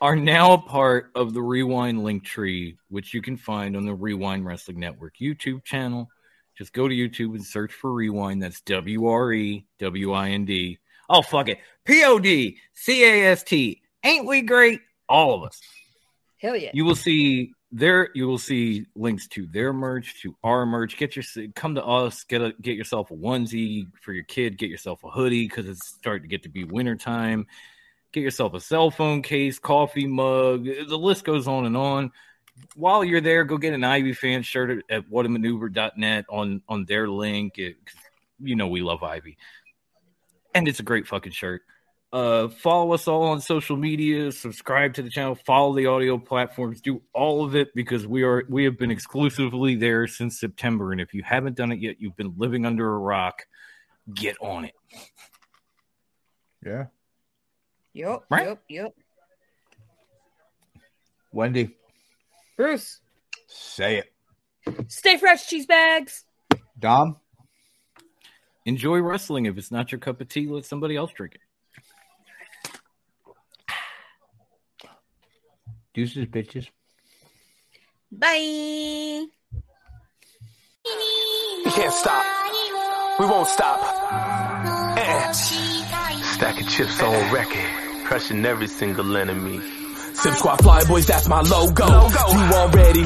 are 0.00 0.16
now 0.16 0.52
a 0.52 0.58
part 0.58 1.10
of 1.14 1.34
the 1.34 1.40
WreWind 1.40 2.02
link 2.02 2.24
tree, 2.24 2.76
which 2.88 3.12
you 3.12 3.20
can 3.20 3.36
find 3.36 3.76
on 3.76 3.84
the 3.84 3.96
WreWind 3.96 4.44
Wrestling 4.44 4.80
Network 4.80 5.16
YouTube 5.20 5.64
channel. 5.64 6.08
Just 6.56 6.72
go 6.72 6.88
to 6.88 6.94
YouTube 6.94 7.34
and 7.34 7.44
search 7.44 7.72
for 7.72 7.90
WreWind. 7.90 8.40
That's 8.40 8.60
W 8.62 9.06
R 9.06 9.32
E 9.32 9.66
W 9.78 10.12
I 10.12 10.30
N 10.30 10.44
D. 10.44 10.78
Oh, 11.08 11.22
fuck 11.22 11.48
it. 11.48 11.58
P 11.84 12.04
O 12.04 12.18
D 12.18 12.58
C 12.72 13.04
A 13.04 13.32
S 13.32 13.42
T. 13.42 13.80
Ain't 14.04 14.26
we 14.26 14.42
great? 14.42 14.80
All 15.08 15.34
of 15.34 15.42
us 15.42 15.60
Hell 16.40 16.56
yeah. 16.56 16.70
you 16.72 16.84
will 16.84 16.94
see 16.94 17.52
there 17.70 18.08
you 18.14 18.26
will 18.26 18.38
see 18.38 18.86
links 18.96 19.28
to 19.28 19.46
their 19.46 19.72
merch 19.72 20.22
to 20.22 20.34
our 20.42 20.64
merch 20.64 20.96
get 20.96 21.14
your 21.14 21.24
come 21.54 21.74
to 21.74 21.84
us 21.84 22.24
get 22.24 22.40
a 22.40 22.52
get 22.62 22.76
yourself 22.76 23.10
a 23.10 23.14
onesie 23.14 23.86
for 24.00 24.12
your 24.12 24.24
kid 24.24 24.56
get 24.56 24.70
yourself 24.70 25.04
a 25.04 25.10
hoodie 25.10 25.46
because 25.46 25.68
it's 25.68 25.86
starting 25.86 26.22
to 26.22 26.28
get 26.28 26.42
to 26.42 26.48
be 26.48 26.64
winter 26.64 26.96
time 26.96 27.46
Get 28.12 28.22
yourself 28.22 28.54
a 28.54 28.60
cell 28.60 28.90
phone 28.90 29.22
case, 29.22 29.58
coffee 29.58 30.06
mug. 30.06 30.64
The 30.64 30.98
list 30.98 31.24
goes 31.24 31.46
on 31.46 31.66
and 31.66 31.76
on. 31.76 32.12
While 32.74 33.04
you're 33.04 33.20
there, 33.20 33.44
go 33.44 33.56
get 33.56 33.72
an 33.72 33.84
Ivy 33.84 34.12
fan 34.12 34.42
shirt 34.42 34.70
at, 34.90 34.96
at 34.96 35.10
whatamaneuver.net 35.10 36.26
on 36.28 36.62
on 36.68 36.84
their 36.86 37.08
link. 37.08 37.58
It, 37.58 37.76
you 38.40 38.56
know 38.56 38.68
we 38.68 38.82
love 38.82 39.02
Ivy, 39.02 39.36
and 40.54 40.66
it's 40.66 40.80
a 40.80 40.84
great 40.84 41.06
fucking 41.06 41.32
shirt. 41.32 41.62
Uh, 42.12 42.48
follow 42.48 42.92
us 42.92 43.06
all 43.06 43.22
on 43.22 43.40
social 43.40 43.76
media. 43.76 44.32
Subscribe 44.32 44.94
to 44.94 45.02
the 45.02 45.10
channel. 45.10 45.36
Follow 45.36 45.74
the 45.74 45.86
audio 45.86 46.18
platforms. 46.18 46.80
Do 46.80 47.02
all 47.14 47.44
of 47.44 47.54
it 47.54 47.68
because 47.74 48.06
we 48.06 48.24
are 48.24 48.44
we 48.48 48.64
have 48.64 48.76
been 48.76 48.90
exclusively 48.90 49.76
there 49.76 50.08
since 50.08 50.40
September. 50.40 50.90
And 50.90 51.00
if 51.00 51.14
you 51.14 51.22
haven't 51.22 51.56
done 51.56 51.70
it 51.70 51.78
yet, 51.78 52.00
you've 52.00 52.16
been 52.16 52.34
living 52.36 52.66
under 52.66 52.92
a 52.92 52.98
rock. 52.98 53.46
Get 54.12 54.36
on 54.40 54.64
it. 54.64 54.74
Yeah. 56.66 56.86
Yep. 57.94 58.24
Right? 58.30 58.46
Yep. 58.48 58.62
Yep. 58.68 58.94
Wendy, 61.32 61.76
Bruce, 62.56 63.00
say 63.46 63.98
it. 63.98 64.84
stay 64.88 65.16
fresh, 65.16 65.46
cheese 65.46 65.66
bags. 65.66 66.24
Dom, 66.78 67.16
Enjoy 68.66 69.00
wrestling. 69.00 69.46
If 69.46 69.56
it's 69.58 69.70
not 69.70 69.90
your 69.90 69.98
cup 69.98 70.20
of 70.20 70.28
tea, 70.28 70.46
let 70.46 70.64
somebody 70.64 70.96
else 70.96 71.12
drink 71.12 71.34
it. 71.34 71.40
deuces, 75.94 76.26
bitches. 76.26 76.68
Bye. 78.12 79.26
We 81.64 81.70
can't 81.72 81.92
stop. 81.92 82.24
We 83.18 83.26
won't 83.26 83.48
stop. 83.48 83.80
Eh. 84.98 85.32
Stack 85.32 86.60
of 86.60 86.68
chips 86.68 87.02
on 87.02 87.32
record, 87.32 87.70
crushing 88.10 88.44
every 88.44 88.66
single 88.66 89.16
enemy. 89.16 89.60
Sim 90.14 90.34
Squad 90.34 90.56
Fly 90.56 90.82
Boys, 90.88 91.06
that's 91.06 91.28
my 91.28 91.42
logo. 91.42 91.86
You 91.86 92.54
already 92.56 92.98